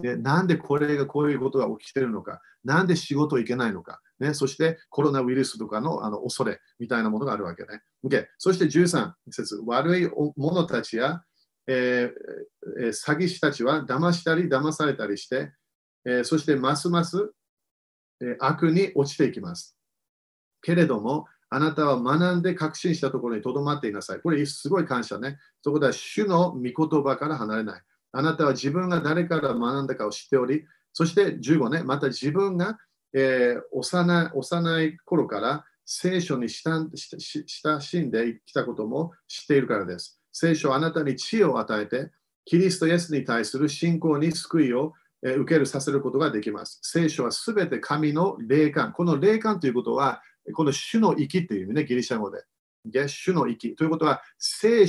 [0.00, 7.82] でなんでこれがこういうことが起きてるのか、なんで仕事行けないのか、ね、そしてコロナウイルスとかのあの恐れみたいなものがあるわけね。
[8.04, 11.22] Okay、そして13節悪い者たちや、
[11.66, 15.52] えー、詐欺師たちは騙したり騙されたりして、
[16.04, 17.32] えー、そしてますます、
[18.20, 19.76] えー、悪に落ちていきます。
[20.62, 24.20] けれども、あなたは学んで確信したところにとどまっていなさい。
[24.20, 25.38] これすごい感謝ね。
[25.62, 27.82] そこでは主の御言葉から離れない。
[28.12, 32.78] あなたは自分が誰から学んだかを知っており、そして15ね、また自分が
[33.14, 40.20] えー、幼幼い頃から聖書に親しんできたことも知っているからです。
[40.32, 42.10] 聖書はあなたに知恵を与えて、
[42.44, 44.92] キリストイエスに対する信仰に救いを
[45.26, 46.78] え受けるさせることができます。
[46.82, 48.92] 聖書はすべて神の霊感。
[48.92, 50.22] この霊感ということは、
[50.54, 52.44] この主の息っていう意味ね、ギリシャ語で。
[53.08, 53.74] 主の息。
[53.74, 54.86] ということは、聖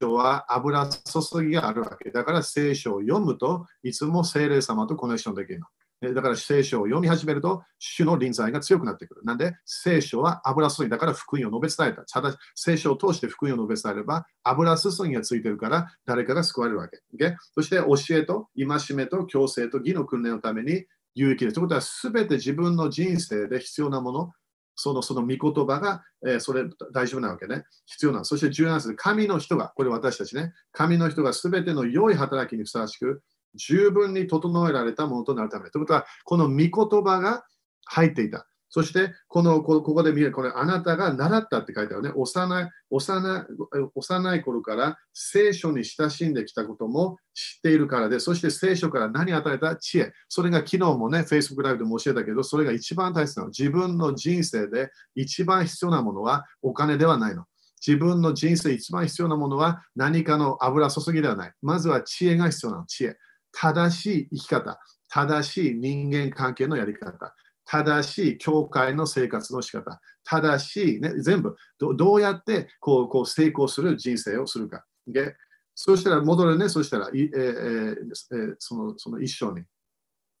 [0.00, 2.10] 書は油注ぎがあるわけ。
[2.10, 5.66] だから聖書を読むといつも聖霊様とコネクションできるの。
[6.00, 9.22] だから聖書を読み始めると、主の臨在が強くなってくる。
[9.24, 12.04] なんで、聖書は油注ぎだから福音を述べ伝えた。
[12.04, 17.00] ただ、聖書を通して福音を述べ伝えれば、油注ぎがついてるから誰かが救われるわけ。
[17.16, 17.34] Okay?
[17.52, 20.84] そして、教えと戒めと強制と義の訓練のために
[21.16, 21.54] 有益です。
[21.54, 24.32] ということは、すべて自分の人生で必要なもの、
[24.80, 27.64] そのその御言葉が、えー、それ大丈夫なわけね。
[27.86, 28.24] 必要な。
[28.24, 33.22] そして17節、神の人が、これ私たちね、神の人が全ての良い働きにふさわしく、
[33.56, 35.70] 十分に整えられたものとなるため。
[35.70, 36.70] ということは、この御言
[37.04, 37.44] 葉が
[37.86, 38.46] 入っていた。
[38.70, 42.12] そして、このここで見る、これ、あなたが習ったって書いてあるね。
[42.14, 50.12] 幼い幼い幼い頃から聖書に親しんできたことも知っているからで、そして聖書から何与えた知恵。
[50.28, 53.48] それが昨日もね、Facebook ライブでも教えたけど、それが一番大切なの。
[53.50, 57.44] 自分の人生で一番必要なものはお金ではないの。
[57.86, 61.52] 自分の人生一番必要なものは何かの油注ぎではない。
[61.62, 62.86] まずは知恵が必要なの。
[62.86, 63.16] 知恵。
[63.52, 64.78] 正しい生き方、
[65.08, 67.34] 正しい人間関係のやり方、
[67.70, 74.86] 正しい教会の生活の仕方、正しい、ね、全部ど、うやってこうこう成功する人生をするか。
[75.08, 75.34] Okay?
[75.74, 79.62] そしたら戻るね、そしたら、えーえー、そのその一緒に。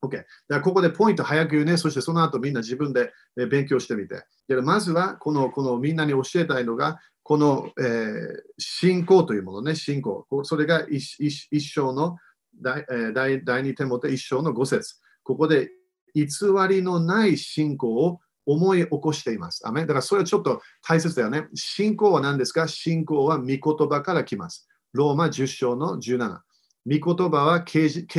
[0.02, 0.16] OK。
[0.16, 1.76] だからここでポイント早く言うね。
[1.76, 3.12] そしてその後みんな自分で
[3.50, 4.24] 勉強してみて。
[4.62, 10.26] まずはこのこのみんなに教えたいのが、この、えー、信仰というものね、信仰。
[10.44, 12.16] それが一一生の
[12.60, 15.70] 第第第2手元一章の5節ここで
[16.14, 16.26] 偽
[16.68, 19.66] りのない信仰を思い起こしています。
[19.66, 21.48] アメだからそれはちょっと大切だよね。
[21.54, 22.66] 信仰は何ですか？
[22.66, 24.66] 信仰は御言葉から来ます。
[24.92, 26.40] ローマ10章の17。
[26.90, 27.64] 御言葉は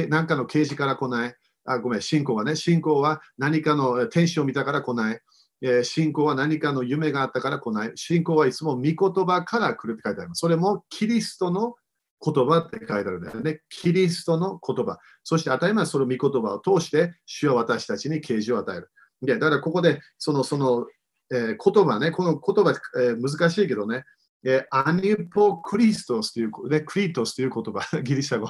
[0.10, 1.36] 何かの啓示から来ない。
[1.66, 2.56] あ、ごめん、信仰はね。
[2.56, 5.20] 信仰は何かの天使を見たから来ない。
[5.62, 7.92] え信仰は何かの夢があったから来ない。
[7.96, 10.40] 信仰はいつも御言葉から来るって書いてあります。
[10.40, 11.76] それもキリストの
[12.22, 13.62] 言葉って書いてあるんだよね。
[13.70, 15.00] キリストの言葉。
[15.24, 18.92] そして当たり前その御言葉を通して主は私たちに啓示を与える。
[19.22, 20.86] でだからここでそのその、
[21.32, 24.04] えー、言葉ね、この言葉、えー、難しいけどね、
[24.46, 28.50] えー、アニポクリストスという、ね、クリトスという言葉、 ギリシャ語。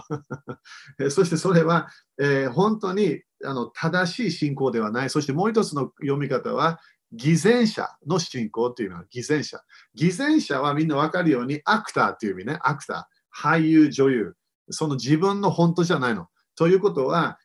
[1.09, 5.09] そしてそれは、えー、本当にあの正しい信仰ではない。
[5.09, 6.79] そしてもう一つの読み方は、
[7.11, 9.59] 偽善者の信仰というのは偽善者。
[9.95, 13.18] 偽善者はみんな分かるようにアクターという意味ね、アクター。
[13.39, 14.35] 俳優、女優、
[14.69, 16.27] その自分の本当じゃないの。
[16.55, 17.39] ということは、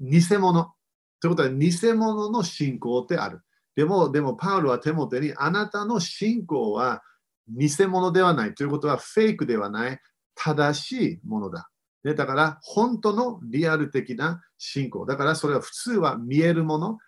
[0.00, 0.72] 偽物。
[1.20, 3.40] ということは、偽物の信仰ってある。
[3.74, 7.02] でも、でも、パウロは手元に、あなたの信仰は
[7.48, 8.54] 偽物ではない。
[8.54, 9.98] ということは、フェイクではない、
[10.34, 11.68] 正しいものだ。
[12.04, 15.06] ね、だから、本当のリアル的な信仰。
[15.06, 16.98] だから、それは普通は見えるもの、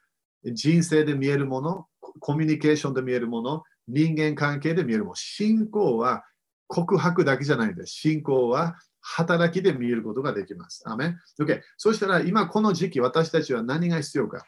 [0.45, 1.87] 人生で見えるもの、
[2.21, 5.15] コミュニケーションで見えるもの、人間関係で見えるもの。
[5.17, 6.25] 信仰は
[6.67, 7.95] 告白だけじゃないです。
[7.95, 10.83] 信仰は働きで見えることができます。
[10.87, 14.45] アメ okay、そしたら今この時期私たちは何が必要か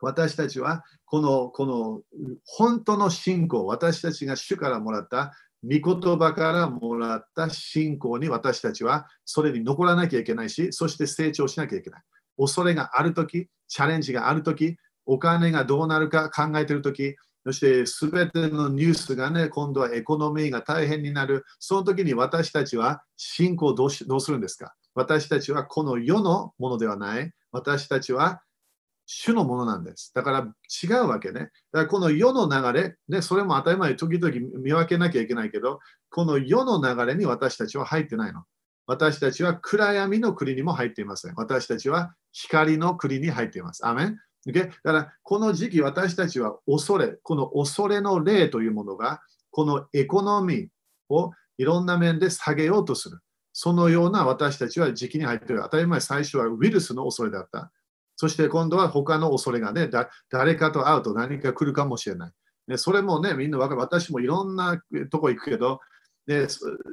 [0.00, 2.02] 私たちはこのこの
[2.44, 12.02] 本当の信仰、私たちが主からもらった御言葉からもらった信仰に私たちはそれに残らなきゃいけないし、そして成長しなきゃいけない。
[12.38, 17.16] 恐れがあるとき、チャレンジがあるとき、お金がどうなるか考えているとき、
[17.46, 21.44] そしてすべてのニュースがね、今度はエコノミーが大変になる。
[21.60, 24.74] その時に私たちは信仰をどうどうするんですか？
[24.96, 27.30] 私たちはこの世のものではない。
[27.52, 28.42] 私たちは
[29.06, 30.10] 主のものなんです。
[30.12, 30.48] だから
[30.82, 31.38] 違うわけね。
[31.40, 35.78] だからこの世の流れ、ね、それも当たり前時々見分けなきゃいけないけど、
[36.10, 38.42] この世の流れに私たちは入ってないの。
[38.88, 41.34] 私たちは暗闇の国にも入っていません。
[41.36, 43.86] 私たちは光の国に入っています。
[43.86, 44.68] アメン Okay?
[44.68, 50.68] だからこの時期私たちは恐れ、この恐れの霊というものがこのエコノミー
[51.08, 53.18] をいろんな面で下げようとする。
[53.52, 55.62] そのような私たちは時期に入っている。
[55.62, 57.72] 当たり前最初はウイルスの恐れだった。
[58.16, 59.90] そして今度は他の恐れがね、
[60.30, 62.32] 誰かと会うと何か来るかもしれない。
[62.68, 63.80] ね、それもね、みんな分かる。
[63.80, 65.80] 私もいろんなとこ行くけど、
[66.26, 66.46] ね、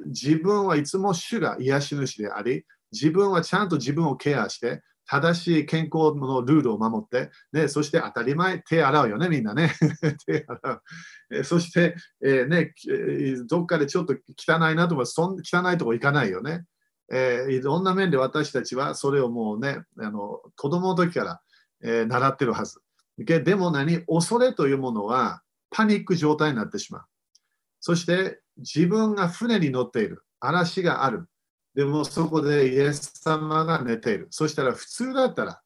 [0.06, 9.74] 自分はいつも主が癒し主であり、自分はちゃんと自分をケアして、正しい健康のルールを守って、ね、そして当たり前、手洗うよね、みんなね。
[10.26, 10.82] 手洗
[11.32, 11.44] う。
[11.44, 12.74] そして、えー、ね、
[13.48, 16.66] どっかでちょっと汚いなとか、そん汚いとこ行かないよね。
[17.12, 21.42] えー、いろんな面で私たちはそれをもうね、あの子供の時から、
[21.84, 22.80] えー、習ってるはず。
[23.18, 24.04] でも何？
[24.08, 27.06] 恐れというものはパニック状態になってしまう。
[27.80, 30.24] そして自分が船に乗っている。
[30.40, 31.28] 嵐がある。
[31.76, 34.28] でもそこでイエス様が寝ている。
[34.30, 35.62] そしたら普通だったら、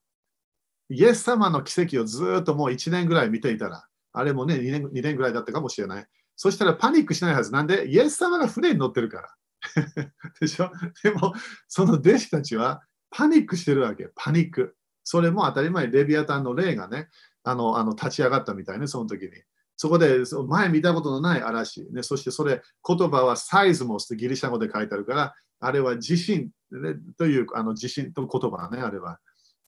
[0.88, 6.06] イエス様の奇跡をずっともう1年ぐらい見ていたら、あれもね2年、2年ぐらいだったかもしれない。
[6.34, 7.52] そしたらパニックしないはず。
[7.52, 9.34] なんで、イエス様が船に乗ってるから。
[10.40, 10.70] でしょ？
[11.02, 11.34] でも、
[11.66, 14.10] その弟子たちはパニックしてるわけ。
[14.14, 14.76] パニック。
[15.04, 17.08] それも当たり前、レビアタンの霊がね、
[17.42, 19.30] あのあの立ち上がったみたいね、その時に。
[19.76, 29.18] そこで前見たことのない嵐、ね、そしてそれ言葉はサイズモスってギリシャ語で書いてあるから、あれは地震、ね、というあの地震と言葉ね、あれは。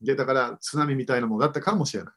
[0.00, 2.12] で、だから津波みたいなものだったかもしれない。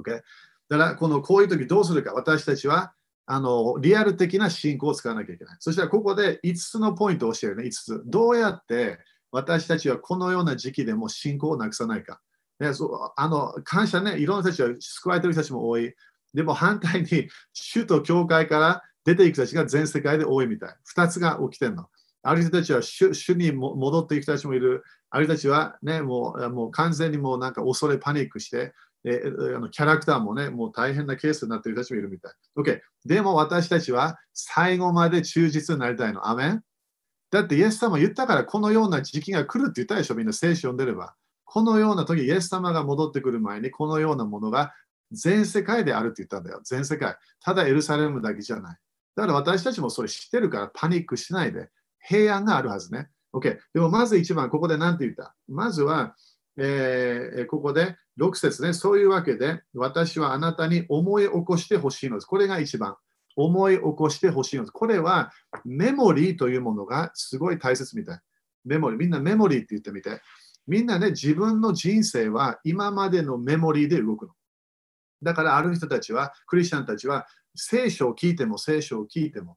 [0.00, 0.22] Okay?
[0.68, 2.92] だからこのこういう時どうするか、私たちは
[3.26, 5.56] あのリアル的な信仰を使わなきゃいけない。
[5.60, 8.02] そしたらここで5つのポイントを教えるね、5つ。
[8.06, 8.98] どうやって
[9.32, 12.20] 私たちはこのような時期でも信仰をなくさないか。
[12.58, 15.94] ね、そうあの感謝ね、いろんな人たちは救われてる人たちも多い。
[16.34, 20.76] でも反対に、主と教会から出ていく人たちが全世界で多いみたい。
[20.96, 21.88] 2つが起きてるの。
[22.22, 24.84] ある人たちは主主に戻っていく人たちもいる。
[25.10, 29.22] ある人たちはね、もうもう完全にもうなんか恐れパニックして、え
[29.56, 32.32] あのキャラクターもね、もう大変なケースになっている人たちもいるみたい。
[32.56, 32.80] OK。
[33.06, 36.28] でも私たちは最後まで忠実になりたいの。
[36.28, 36.62] アメン
[37.30, 41.14] だってイエス様言ったからこのような時期が来るって言ったでしょ、みんな聖書読んでれば。
[41.44, 44.72] このような時、イエス様が戻ってくる前にこのようなものが
[45.12, 46.60] 全世界であるって言ったんだよ。
[46.64, 47.16] 全世界。
[47.40, 48.78] ただエルサレムだけじゃない。
[49.16, 53.08] だから私たちもそれ知ってるからパニックしないで平安があるはずね。
[53.32, 53.58] OK。
[53.74, 55.34] でもまず一番、ここで何て言った？
[55.48, 56.16] まずは、
[56.56, 58.72] えー、ここで6節ね。
[58.72, 62.26] そういうわけで私はあなたに思い起こしてほしいのです。
[62.26, 62.96] これが一番。
[63.36, 64.72] 思い起こしてほしいのです。
[64.72, 65.32] これは
[65.64, 68.20] メモリーというものがすごい大切みたい。
[68.64, 68.98] メモリー。
[68.98, 70.20] みんなメモリーって言ってみて。
[70.66, 74.32] みんなね、自分の人生は今までのメモリーで動くの。
[75.22, 79.56] だからある人たちは、クリスチャンたちは、聖書を聞いても聖書を聞いても、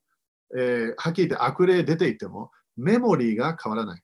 [0.57, 4.01] えー、はっきり言って悪霊出ていっても、メモリーが変わらない。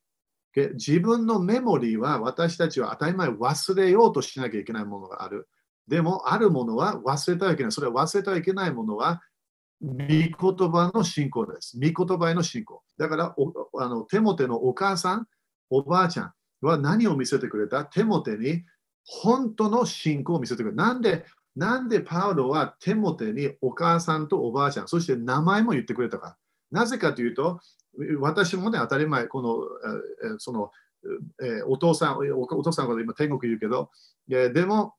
[0.74, 5.48] 自分のメモリーは私たちは当たり前忘れようとしなきゃいけないものがある。
[5.88, 7.72] でも、あるものは忘れてはいけない。
[7.72, 9.22] それは忘れてはいけないものは、
[9.82, 11.80] 御言葉の信仰です。
[11.80, 12.84] 御言葉への信仰。
[12.98, 13.36] だから
[13.78, 15.26] あの、テモテのお母さん、
[15.70, 17.86] おばあちゃんは何を見せてくれた？
[17.86, 18.66] テモテに
[19.06, 20.84] 本当の信仰を見せてくれた。
[20.84, 21.26] なんで
[21.60, 26.38] なんでパウロはテモテにお母さんとおばあちゃん、そして名前も言ってくれたか。
[26.72, 27.60] なぜかというと、
[28.22, 30.72] 私もね、当たり前、この、その、
[31.44, 33.92] えお父さん、お父さんは今天国言うけど、
[34.28, 34.94] でも、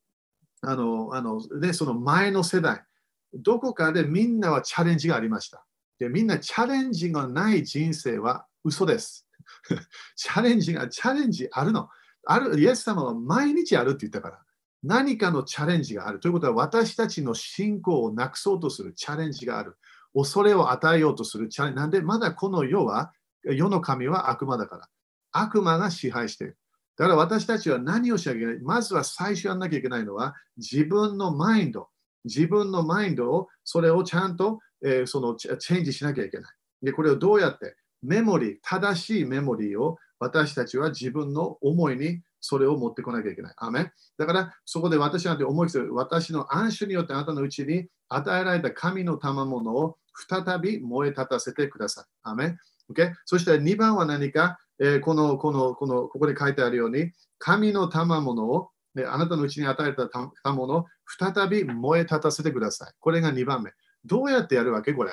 [0.60, 2.84] あの、あので、その前の世代、
[3.32, 5.64] どこかでみんなはチャレンジがありました。
[5.98, 9.26] でみんなチャレンジがない人生は嘘です。
[10.16, 11.88] チャレンジが、チャレンジあるの。
[12.26, 14.42] あるイエス様は毎日あるって言ったから。
[14.82, 16.20] 何かのチャレンジがある。
[16.20, 19.76] ということは、私たちの信仰をなくそうとするチャレンジがある。
[20.14, 21.76] 恐れを与えようとするチャレンジ。
[21.76, 23.12] なんで、まだこの世は、
[23.44, 24.88] 世の神は悪魔だから。
[25.32, 26.56] 悪魔が支配している。
[26.96, 31.88] だから私たちは何をしなきゃいけないまずは最初やらなきゃいけないのは、自分のマインド。
[32.24, 36.52] 自分のマインドを、それをちゃんと、えー、そのチェンジしなきゃいけない。
[36.82, 37.76] で、これをどうやって？
[38.02, 43.54] メモリー、正しいメモリーを私たちは自分の思いにそれを持ってこなきゃいけない。
[43.58, 49.96] アメだからそこで私なんて思いつつ、私の暗種によってあなたのうちに与えられた神の賜物を
[50.28, 52.04] 再び燃え立たせてください。
[52.22, 52.56] アメ
[52.90, 53.12] Okay?
[53.24, 62.92] そして2番は何か、えー、このこのこのここで書いてあるように、神の賜物を、ね、あなたのうちに与えた賜物を再び燃え立たせてください。
[62.98, 63.70] これが2番目。
[64.04, 64.92] どうやってやるわけ？
[64.92, 65.12] これ。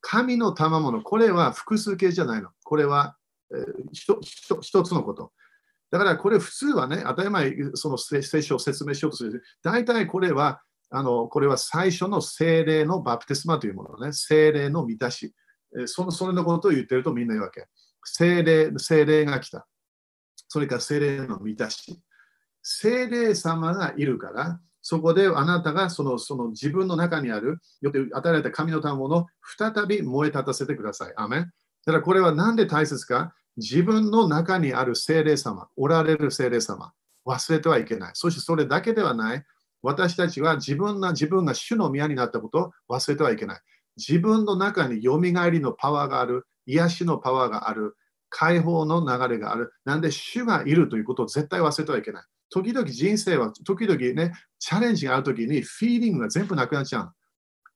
[0.00, 2.50] 神の賜物、これは複数形じゃないの。
[2.64, 3.16] これは、
[3.54, 5.32] えー、一つのこと。
[5.94, 9.44] だからこれ普通はね、当たり前、その聖書を説明しようとする。
[9.62, 15.32] 大体これは、あのこれは最初の精霊のバプテスマというものね、精霊の満たし。
[15.86, 17.68] そのそれのことを言ってるとみんな言うわけ。
[18.02, 19.68] 精霊精霊が来た。
[20.48, 22.00] それから精霊の満たし。
[22.60, 29.26] 精霊様がいるから、そこであなたがそのその自分の中にある、よって与えられた神の賜物を
[29.56, 31.12] 再び燃え立たせてください。
[31.16, 31.40] アメン
[31.86, 36.92] だからこれは何で大切か自分の中にある精霊様、おられる精霊様、
[37.26, 38.10] 忘れてはいけない。
[38.14, 39.44] そしてそれだけではない。
[39.82, 43.60] 私たちは自分が自分が主の宮になったことを忘れてはいけない。
[43.96, 47.96] 自分の中によみがえりのパワーがある、癒しのパワーがある、
[48.28, 49.72] 解放の流れがある。
[49.84, 52.24] なんで主がいるということを絶対忘れてはいけない。
[52.50, 57.12] 時々人生は、時々ね、チャレンジがあるときにフィーリングが全部なくなっちゃう。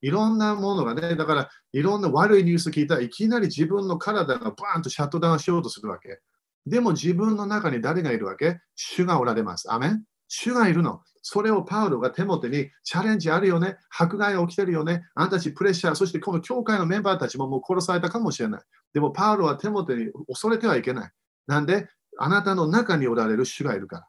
[0.00, 6.20] いろんなものがね、だからいろんな悪いニュース聞いたらいきなり自分の体がバーンとシャットダウンしようとするわけ。
[6.66, 8.60] でも自分の中に誰がいるわけ？
[8.74, 9.72] 主がおられます。
[9.72, 10.02] アメン？
[10.28, 11.00] 主がいるの。
[11.22, 18.62] それをパウロが手元にチャレンジあるよね、迫害が起きてるよね、あんたたちプレッシャー、そしてこの教会のメンバーたちももう殺されたかもしれない。
[18.94, 21.10] でもパウロは手元に恐れてはいけない。
[21.46, 21.88] なんで、
[22.18, 24.08] あなたの中におられる主がいるから。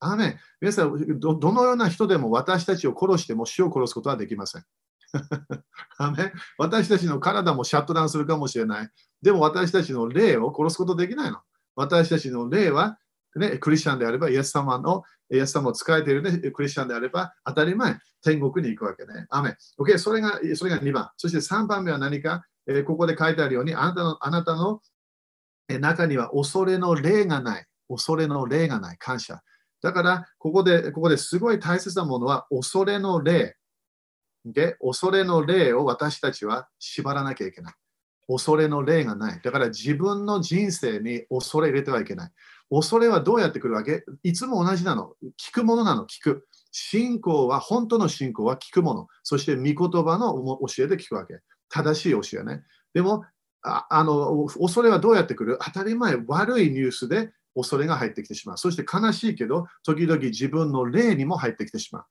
[0.00, 4.64] アメン皆さんど、どのような人でも私たちを殺しても死を殺すことはできません。
[6.58, 8.90] 私たちの体もシャットダウンするかもしれない。
[9.22, 11.38] でも私たちの霊を殺すことできないの。
[11.76, 12.98] 私たちの霊は、
[13.36, 19.26] ね、クリスチャンであれば、イエス様の、イエス様を使えている、ね、クリスチャンであれば、当たり前、天国に行くわけね。
[19.30, 21.10] アメ OK、それがそれが2番。
[21.16, 24.80] そして3番目は何か、えー、ここで書いてあるように、あなたのあなたの
[25.68, 27.66] 中には恐れの霊がない。
[27.88, 28.98] 恐れの霊がない。
[28.98, 29.40] 感謝。
[29.82, 33.56] だから、ここで、ここですごい大切なものは、恐れの霊。
[34.44, 37.74] で、恐れの霊を私たちは縛らなきゃいけない。
[38.28, 39.40] 恐れの霊がない。
[39.42, 42.30] だから自分の人生に恐れ入れてはいけない。
[42.70, 44.04] 恐れはどうやってくるわけ？
[44.22, 45.14] いつも同じなの。
[45.36, 46.06] 聞くものなの。
[46.06, 46.46] 聞く。
[46.70, 49.08] 信仰は、本当の信仰は聞くもの。
[49.24, 49.74] そして、御言
[50.04, 50.34] 葉の
[50.68, 51.40] 教えで聞くわけ。
[51.68, 52.62] 正しい教えね。
[52.94, 53.24] でも、
[53.62, 55.58] ああの恐れはどうやってくる？
[55.60, 58.58] 当たり前、悪いニュースで恐れが入ってきてしまう。
[58.58, 62.04] そして悲しいけど、時々自分の霊にも入ってきてしまう。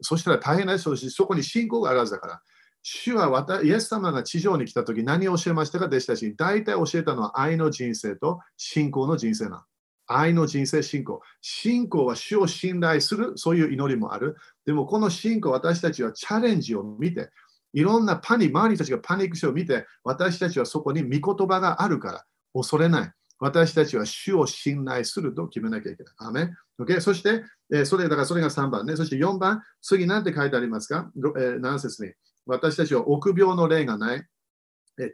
[0.00, 2.42] そしたら大変な人し、そこに信仰があるはずだから。
[2.82, 5.86] 主は私イエス様が地上に来たとき何を教えましたか？
[5.86, 6.36] 弟子たちに。
[6.36, 9.64] 大体教えたのは愛の人生と信仰の人生な。
[10.06, 11.22] 愛の人生、信仰。
[11.40, 14.36] 信仰は主を信頼する、そういう祈りもある。
[14.66, 17.30] でもこの信仰、私たちはチャレンジを見て、
[17.72, 23.12] いろんなパニ、周りたちがパニックしてを見て、私たちはそこに御言葉があるから、恐れない。
[23.38, 26.14] 私たちは主を信頼すると決めなきゃいけない。
[26.18, 27.00] アメ okay?
[27.00, 27.42] そして、
[27.72, 28.96] え、それだからそれが3番ね。
[28.96, 32.12] そして4番、次何て書いてありますか、えー、何節に
[32.46, 34.26] 私たちは臆病の霊がない。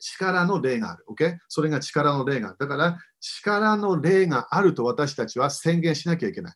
[0.01, 1.05] 力の霊がある。
[1.11, 1.39] Okay?
[1.49, 2.57] それが力の霊がある。
[2.59, 6.55] だから、力の霊があると私たちは宣言しなきゃいけない。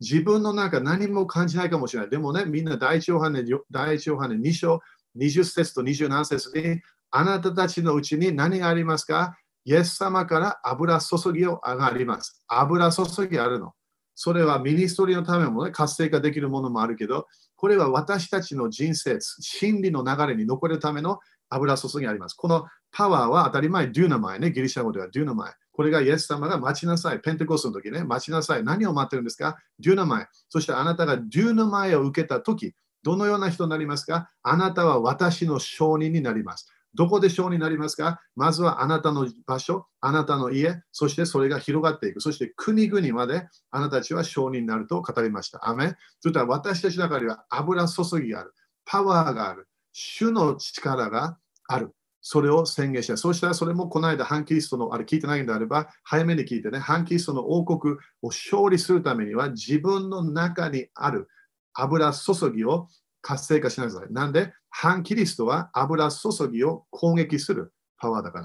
[0.00, 2.10] 自分の中何も感じないかもしれない。
[2.10, 4.80] でもね、みんな第一ヨハネ、第一ヨハネ2章
[5.16, 6.80] 20節と27節に、
[7.12, 9.36] あなたたちのうちに何がありますか？
[9.64, 12.44] イエス様から油注ぎがあります。
[12.48, 13.72] 油注ぎあるの。
[14.14, 22.34] それはミニストリーのためもね、活性化できるものもあるけど、これは私たちの人生、真理の流れに残るための油注ぎあります。
[22.34, 25.52] このパワーは当たり前、デューナマイね、ギリシャ語ではデューナマイ。
[25.72, 27.18] これがイエス様が待ちなさい。
[27.18, 28.62] ペンテコストの時ね、待ちなさい。
[28.62, 29.56] 何を待ってるんですか？
[29.80, 30.28] デューナマイ。
[30.48, 34.30] そしてあなたがデューナマイを受けた時、どのような人になりますか？
[34.42, 36.70] あなたは私の証人になります。
[36.94, 38.20] どこで証になりますか？
[38.36, 42.20] まずはあなたの場所、あなたの家、そしてそれが広がっていく。
[42.20, 45.68] そして国々まであなたたちは証人になると語りました。
[45.68, 48.54] アメンそしたら私たちの中には油注ぎがある。
[48.84, 49.68] パワーがある。
[49.92, 51.38] 主の力が
[51.68, 51.92] ある。
[52.20, 53.16] それを宣言した。
[53.18, 61.28] そうしたらそれもこの間、反キリストのあれ聞いてないんであれば、早めに聞いてね、反キリストの王国を勝利するためには自分の中にある
[61.74, 62.88] 油注ぎを
[63.20, 64.12] 活性化しなさい。
[64.12, 68.44] なんで、反キリストは油注ぎを攻撃するパワーだから。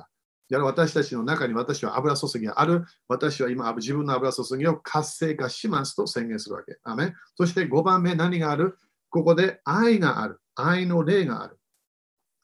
[0.52, 2.86] だから私たちの中に私は油注ぎがある。
[3.08, 6.78] 私は今自分の油注ぎを活性化しますと宣言するわけ。
[6.84, 8.78] アメそして5番目何がある？
[9.10, 10.40] ここで愛がある。
[10.56, 11.59] 愛の霊がある。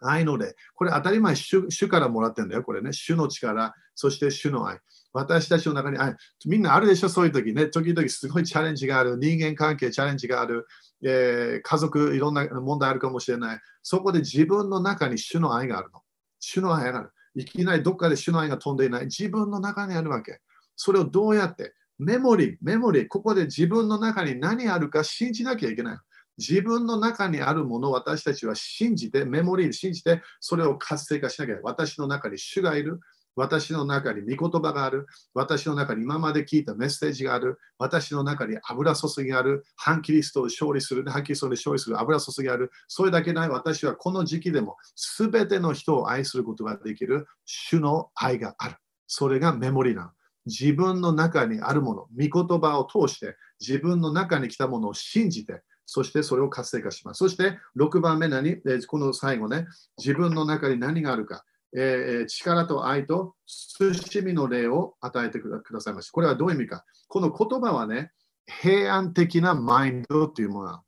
[0.01, 0.55] 愛の霊。
[0.73, 2.63] これ当たり前主、主からもらってるんだよ。
[2.63, 2.93] これね。
[2.93, 4.79] 主の力、そして主の愛。
[5.13, 6.15] 私たちの中に愛。
[6.45, 7.09] みんなあるでしょ？
[7.09, 7.67] そういう時ね。
[7.67, 9.17] 時々すごいチャレンジがある。
[9.17, 10.67] 人間関係チャレンジがある。
[11.03, 13.59] えー、家族いろんな問題あるかもしれない。
[13.81, 16.01] そこで自分の中に主の愛があるの。
[16.39, 17.11] 主の愛がある。
[17.35, 19.05] いきなりどっかで主の愛が飛んでいない。
[19.05, 20.41] 自分の中にあるわけ。
[20.75, 21.73] それをどうやって？
[21.97, 25.97] メモリー、メモリー、ここで自分の中に何あるか信じなきゃいけない。
[26.37, 31.73] 自分の中にあるものを私たちは信じて、メモリーで信じて、それを活性化しなきゃいけない。
[31.73, 32.99] 私の中に主がいる。
[33.35, 35.07] 私の中に御言葉がある。
[35.33, 37.59] 私の中に今まで聞いたメッセージがある。
[37.77, 39.65] 私の中に油注ぎがある。
[39.75, 41.03] 反キリストを勝利する。
[41.05, 42.71] 反キリストで勝利する油注ぎがある。
[42.87, 44.77] それだけない私はこの時期でも
[45.17, 48.75] 全ての人を愛することができる主の愛がある。
[49.07, 50.09] それがメモリなの。
[50.45, 57.19] 自分の中にあるもの、御言葉を通して自分の中に来たものを信じて、そしてそれを活性化します。
[57.19, 58.61] そして6番目何？
[58.87, 59.67] この最後ね、
[59.97, 61.45] 自分の中に何があるか。
[61.77, 66.11] えー、力と愛と慎みの霊を与えてくださいました。
[66.13, 66.85] これはどういう意味か。
[67.09, 68.11] この言葉はね、
[68.47, 70.79] 平安的なマインドというもの。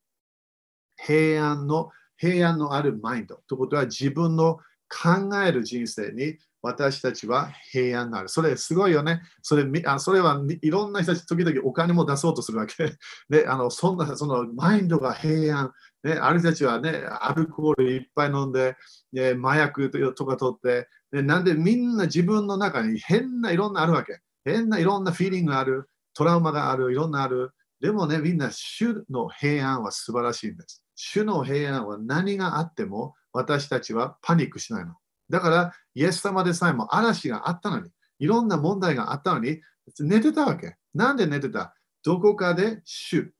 [0.96, 3.36] 平安の、平安のあるマインド。
[3.48, 8.30] ということは自分の考える人生に私たちは平安がある。
[8.30, 9.22] それすごいよね。
[9.42, 12.94] それあそれはいろんな人たち、時々お金も出そうとするわけ。
[13.30, 15.72] で、 あのそんなそのマインドが平安。
[16.04, 16.92] ね、ある人たちはね、
[17.22, 18.76] アルコールいっぱい飲んで、
[19.12, 24.22] ね、麻薬とか取って、でなんでみんな自分の中に変ないろんなあるわけ。
[24.46, 27.52] 変ないろんなフィーリングがある、トラウマがある、いろんなある。
[27.80, 30.84] でもね、みんな、主の平安は素晴らしいんです。
[30.96, 34.96] 主の平安は何があっても私たちはパニックしないの。
[35.30, 39.62] だから、イエス様でさえも嵐があったのに、いろんな問題があったのに、
[40.00, 40.76] 寝てたわけ。
[40.94, 41.76] なんで寝てた？
[42.04, 43.34] どこかで主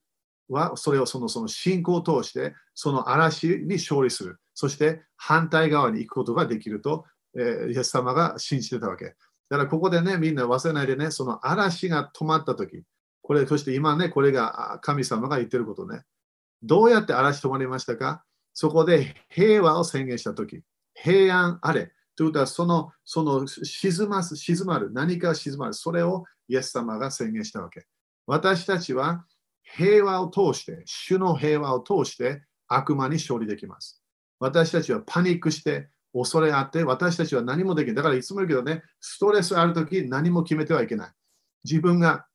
[0.48, 4.38] はそれをそのその信仰を通して、その嵐に勝利する。
[4.54, 7.04] そして反対側に行くことができると、
[7.36, 9.14] えー、イエス様が信じてたわけ。
[9.50, 12.82] だからここでね、みんな忘れないでね、その嵐が止まったとき、
[13.22, 16.02] これ、そして今ね、これが神様が言ってることね。
[16.62, 18.24] どうやって嵐止まりましたか？
[18.54, 20.60] そこで平和を宣言したとき、
[21.02, 21.92] 平安あれ。
[22.16, 27.86] ということは、その、その沈ます、静まる、何か静まる、それをイエス様が宣言したわけ。
[28.26, 29.24] 私たちは
[29.62, 34.02] 平和を通して、主の平和を通して悪魔に勝利できます。
[34.40, 37.94] 私たちはパニックして、恐れあって、私たちは何もできない。
[37.96, 41.10] だからいつも言うけどね、ストレスあるとき何も決めてはいけない。
[41.64, 42.26] 自分が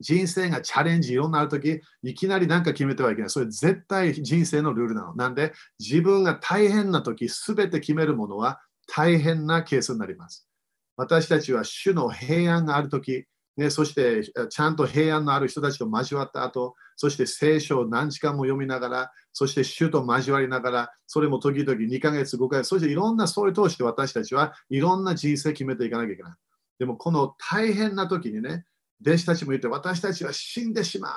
[0.00, 3.30] 人生がチャレンジいろんなあるとき、いきなり何か決めてはいけない。
[3.30, 5.14] それ絶対人生のルールなの。
[5.14, 10.48] なんで、自分が大変なとき、すべて決めるものは大変なケースになります。
[10.96, 13.24] 私たちは主の平安があるとき、
[13.56, 26.32] ね、そしてちゃんと平安のある人たちと交わった後、そして聖書を何時間も読みながら、そして主と交わりながら、それも時々2ヶ月、5ヶ月、そしていろんなそういう通して私たちはいろんな人生決めていかなきゃいけない。
[26.78, 28.64] でもこの大変な時にね、
[29.06, 31.12] 弟子たちも言って、私たちは死んでしまう。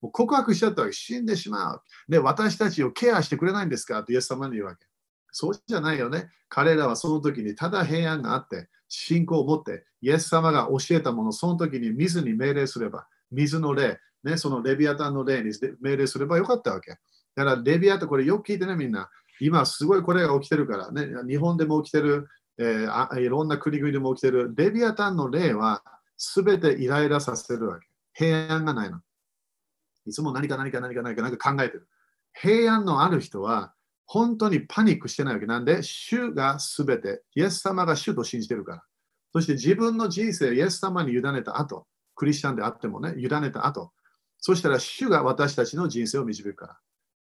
[0.00, 1.82] もう告白しちゃったわけ、死んでしまう。
[2.08, 4.04] で、私たちをケアしてくれないんですか？
[4.04, 4.86] とイエス様に言うわけ。
[5.32, 6.30] そうじゃないよね。
[6.48, 16.90] 彼らはその時にただ平安があって、信仰を持って、イエス様が教えたもの、その時に水に命令すれば、水の霊、ね、そのレビアタンの霊に命令すればよかったわけ。
[16.90, 16.96] だ
[17.44, 19.10] からレビアタン、これよく聞いてね、みんな。
[19.40, 21.06] 今すごいこれが起きてるからね。
[21.28, 22.28] 日本でも起きてる、
[22.58, 24.52] えー、いろんな国々でも起きてる。
[24.56, 25.82] レビアタンの霊は
[26.18, 27.86] すべてイライラさせるわけ。
[28.12, 29.00] 平安がないの。
[30.04, 31.88] いつも何か何か何か何か何か考えてる。
[32.34, 33.72] 平安のある人は
[34.04, 38.82] 本当にパニックしてないわけなんで、主がすべて、イエス様が主と信じてるから。
[39.32, 43.92] そして自分の人生、イエス様に委ねた後、クリスチャンであってもね、委ねた後、
[44.38, 46.78] そしたら主が私たちの人生を導くから。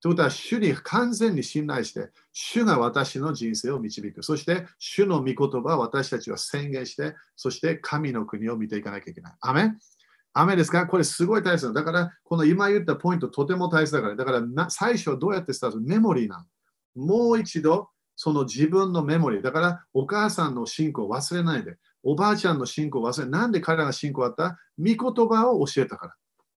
[0.04, 4.22] ということは、主に完全に信頼して、主が私の人生を導く。
[4.22, 9.32] そして、主の御言葉を私たちは宣言して、そして神の国を見ていかなきゃいけない。
[9.40, 9.74] アメ
[10.34, 10.86] アメですか？
[10.86, 15.80] これすごい大切だから、この今言ったポイントとても大切だから、だから最初はどうやってスタート？
[15.80, 16.44] メモリーな
[16.96, 17.02] の。
[17.02, 19.42] もう一度、その自分のメモリー。
[19.42, 21.78] だから、お母さんの信仰を忘れないで。
[22.02, 23.40] おばあちゃんの信仰を忘れない。
[23.40, 24.58] なんで彼らが信仰あった？
[24.78, 24.96] 御言
[25.28, 26.14] 葉を教えたから。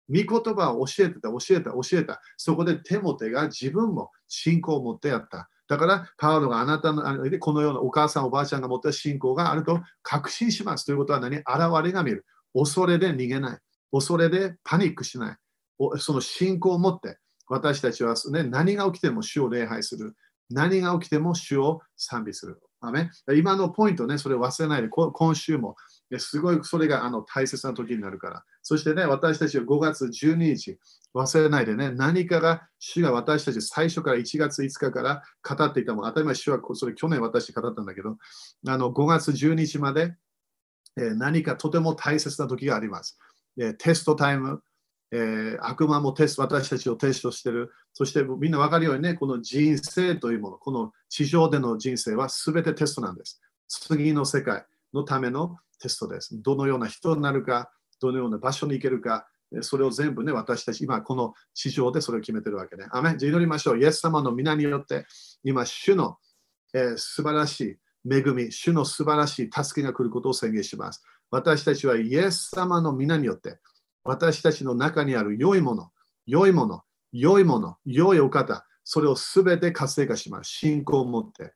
[0.08, 2.20] 御言葉を教えてた、教えた、教えた。
[2.36, 5.48] そこでテモテが自分も信仰を持ってやった。
[5.68, 7.02] だから、パウロがあなたの、
[7.40, 10.86] このようなお母さん、おばあちゃんが持った信仰があると確信します。
[10.86, 11.38] ということは何？
[11.38, 11.46] 現
[11.82, 12.24] れが見る。
[12.54, 13.58] 恐れで逃げない。
[13.90, 15.36] 恐れでパニックしない。
[15.98, 20.14] その信仰を持って、私たちは、ね、何が起きても主を礼拝する。
[20.50, 22.60] 何が起きても主を賛美する。
[23.36, 25.74] 今のポイントね、それ忘れないで、今週も
[26.18, 28.44] すごいそれがあの大切な時になるから。
[28.62, 30.78] そしてね、私たちは5月12日、
[31.14, 38.16] 忘れないでね、何かが主が私たち最初から1月5日から語っていたもの、当たり前主はそれ去年私語ったんだけど、
[38.68, 40.14] あの5月12日まで、
[40.98, 43.18] え何かとても大切な時があります。
[43.78, 44.62] テストタイム、
[45.12, 47.72] えー、悪魔もテスト、私たちをテストしてる。
[47.92, 53.40] そしてみんな分かるようにね、この人生というもの、この地上での人生は全てテストなんです。
[53.68, 56.40] 次の世界のためのテストです。
[56.42, 57.70] どのような人になるか、
[58.00, 59.26] どのような場所に行けるか、
[59.60, 62.86] それを全部ね、私たち、今この地上でそれを決めてるわけね。
[62.90, 63.78] アメじゃあ祈りましょう。
[63.80, 65.06] イエス様の皆によって、
[65.44, 66.18] 今、主の、
[66.74, 71.02] えー、素晴らしい恵み、主の素晴らしい助けが来ることを宣言します。
[71.30, 73.58] 私たちはイエス様の皆によって、
[74.04, 75.90] 私たちの中にある良いもの、
[76.26, 80.50] 良いもの、良いもの、良いお方、それをすべて活性化します。
[80.50, 81.54] 信仰を持って。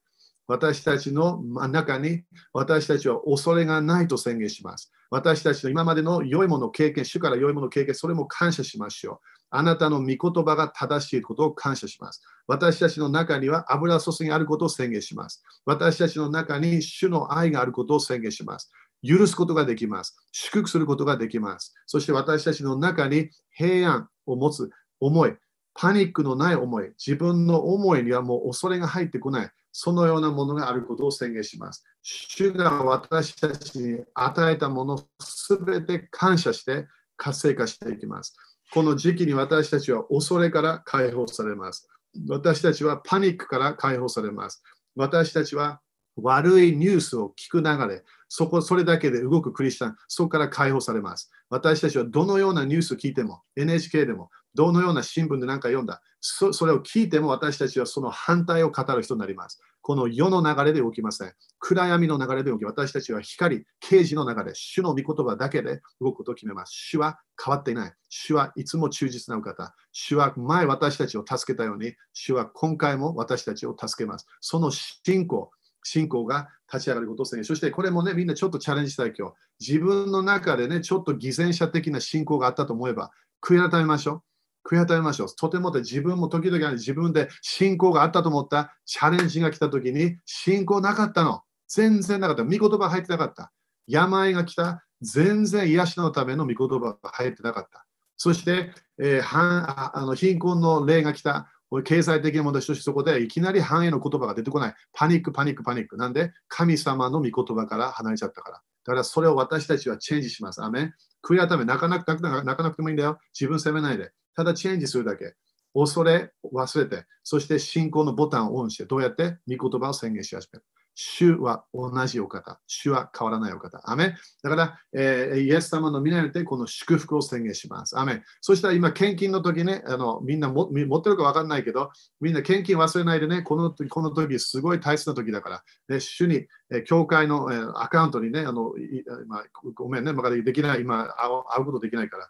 [0.51, 4.91] 私たちの中に私たちは恐れがないと宣言します。
[5.09, 9.19] 私たちの今までの良いもの経験、主から良いもの経験、それも感謝しましょう。
[9.51, 12.25] あなたの御言葉が正しいことを感謝します。
[12.49, 15.41] 私たちの中には油注ぎあることを宣言します。
[15.67, 18.73] 私たちの中に主の愛があることを宣言します。
[19.07, 20.17] 許すことができます。
[20.33, 21.75] 祝福することができます。
[21.87, 25.37] そして私たちの中に平安を持つ思い、
[25.81, 29.51] パニックのない思い、自分の思いにはもう恐れが入ってこない。
[29.73, 31.83] そのようなものがあることを宣言します。
[32.03, 38.37] 主が私たちに与えたものすべて感謝して活性化していきます。
[38.75, 41.89] この時期に私たちは恐れから解放されます。
[42.29, 44.63] 私たちはパニックから解放されます。
[44.97, 45.81] 私たちは
[46.17, 51.31] 悪いニュースを聞く流れ、そこ、それだけで動くクリスチャン、そこから解放されます。
[51.49, 59.59] 私たちはどのようなニュースを聞いても、NHK でも、どのような新聞で何か読んだそ、れを聞いても私たちはその反対を語る人になります。
[59.81, 61.33] この世の流れで起きません。
[61.59, 66.73] 暗闇の流れで起き、私たちは光、啓示の流れ、主の御言葉だけで動くことを決めます。
[66.73, 67.95] 主は変わっていない。
[68.11, 69.75] 主はいつも忠実なお方。
[69.93, 74.27] 主は前私たちを助けたように、主は今回も私たちを助けます。
[74.41, 75.51] その信仰、
[75.83, 77.45] 信仰が立ち上がることを宣言。
[77.45, 79.35] そしてこれもね、みんなちょっとチャレンジしたい今日。
[79.59, 83.11] 自分の中でね、ちょっと偽善者的な信仰があったと思えば、
[83.43, 84.30] 悔い改めましょう。
[84.65, 85.29] 悔い改めましょう。
[85.35, 91.43] とても自分も時々自分で信仰があったと思ったチャレンジが来た時に信仰なかったの。
[91.69, 92.45] 全然なかった。
[92.45, 93.53] 御言葉入ってなかった。
[93.87, 94.85] 病が来た。
[95.01, 97.87] 全然癒しのための御言葉が入ってなかった。
[98.17, 101.51] そして、えー、あの貧困の霊が来た。
[101.85, 104.75] 経済的な問題としてそこでいきなり繁栄の言葉が出てこない。
[104.93, 105.97] パニック、パニック、パニック。
[105.97, 108.57] なんで神様の御言葉から離れちゃったから。
[108.57, 110.63] だからそれを私たちはチェンジします。
[110.63, 110.93] アメ
[111.23, 113.19] 悔い改め、泣かなく泣かなくてもいいんだよ。
[113.39, 114.13] 自分責めないで。
[114.35, 115.35] ただチェンジするだけ。
[115.75, 119.39] 恐れ、忘れて、そして信仰のボタンをオンして、どうやって？
[119.49, 120.65] 御言葉を宣言し始める。
[120.95, 122.61] 主は同じお方。
[122.67, 123.81] 主は変わらないお方。
[123.85, 127.99] アメだから、えー、イエス様の皆によってこの祝福を宣言します。
[127.99, 141.09] アメそしたら今、献金の時ね、あのみんなも持ってるか分かんないけど、みんな献金忘れないでね、このこの時すごい大切な時だから、ね、主に、えー、教会の、えー、アカウントにね、あの今ごめんね、まだできない、今
[141.55, 142.29] 会うことできないから。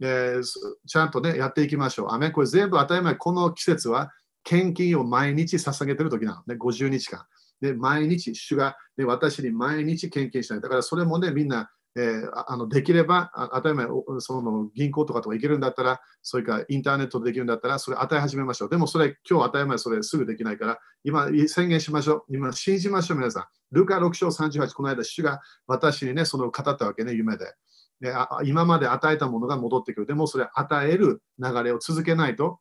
[0.00, 0.42] えー、
[0.86, 2.12] ちゃんとね、やっていきましょう。
[2.12, 4.10] アメこれ全部当たり前、この季節は
[4.44, 7.24] 献金を毎日捧げてる時なのね、50日間。
[7.62, 10.60] で、毎日、主が、ね、私に毎日献金したい。
[10.60, 13.86] だからそれもね、みんな、えー、あのできれば、当たり前、
[14.18, 18.68] その銀行とかとか行けるんだったら、それからインターネットでできるんだったら、それ与え始めましょう。
[18.68, 22.34] でもそれ、今日当たり前、それすぐできないから、今宣言しましょう。
[22.34, 23.44] 今信じましょう、皆さん。
[23.70, 27.54] ルカ6章38、この間、主が私にね、その語ったわけね、夢で。
[28.00, 28.12] で
[28.44, 30.06] 今まで与えたものが戻ってくる。
[30.06, 32.58] でもそれ与える流れを続けないと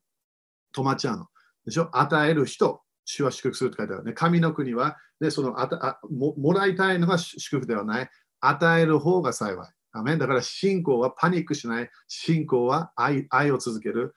[0.76, 1.28] 止まっちゃうの。
[1.66, 1.90] でしょ？
[1.94, 4.14] 与える人、主は祝福するって書いてあるね。
[4.14, 8.10] 神の国は、ね、そのあたあももらいたいのが祝福ではない。
[8.40, 9.70] 与える方が幸い。
[9.94, 11.90] アメだから信仰はパニックしない。
[12.08, 14.16] 信仰は愛愛を続ける。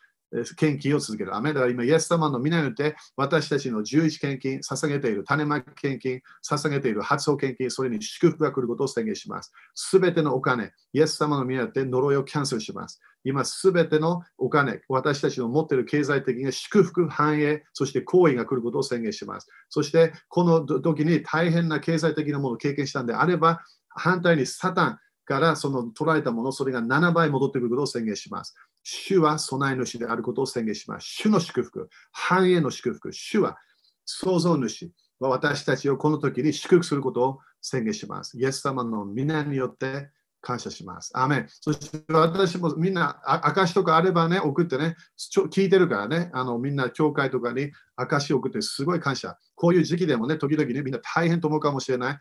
[0.57, 1.35] 献金を続ける。
[1.35, 9.53] アメだから今、イエス様の皆によって私たちの十一献金、捧げている種まき献金、捧げている発送献金、それに祝福が来ることを宣言します。
[9.75, 13.01] すべてのお金、イエス様の皆によって呪いをキャンセルします。
[13.23, 19.49] 今、すべてのお金、私たちの持っている経済的な祝福、繁栄、そして行為が来ることを宣言します。
[19.71, 28.55] そして、この時に大変な経済的なものを経験したんであれば、反対にサタンからその捉えたもの、それが7倍戻ってくることを宣言します。
[28.85, 31.07] 主は備え主であることを宣言します。
[31.07, 33.57] 主の祝福、繁栄の祝福、主は
[34.05, 38.39] 創造主は私たちをこの時に祝福することを宣言します。
[38.39, 40.11] イエス様の皆によって
[40.43, 41.11] 感謝します。
[41.15, 49.39] アメンそして私もみんな証とかあればね、送ってね、ちょ聞いてるからね、あのみんな教会とかに証を送ってすごい感謝。
[49.55, 52.19] こういう時期でもね、時々ね、みんな大変と思うかもしれない。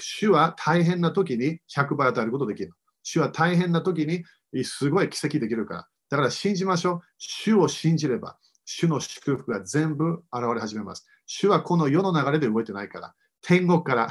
[0.00, 2.72] 主は大変な時に100倍与えることができる。
[3.04, 4.24] 主は大変な時に
[4.64, 5.88] すごい奇跡できるから。
[6.12, 7.00] だから信じましょう。
[7.16, 8.36] 主を信じれば、
[8.66, 11.06] 主の祝福が全部現れ始めます。
[11.24, 14.08] 主はこの世の流れで動いてないから、天国から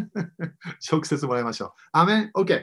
[0.90, 1.72] 直接もらいましょう。
[1.92, 2.58] アメンオッケー。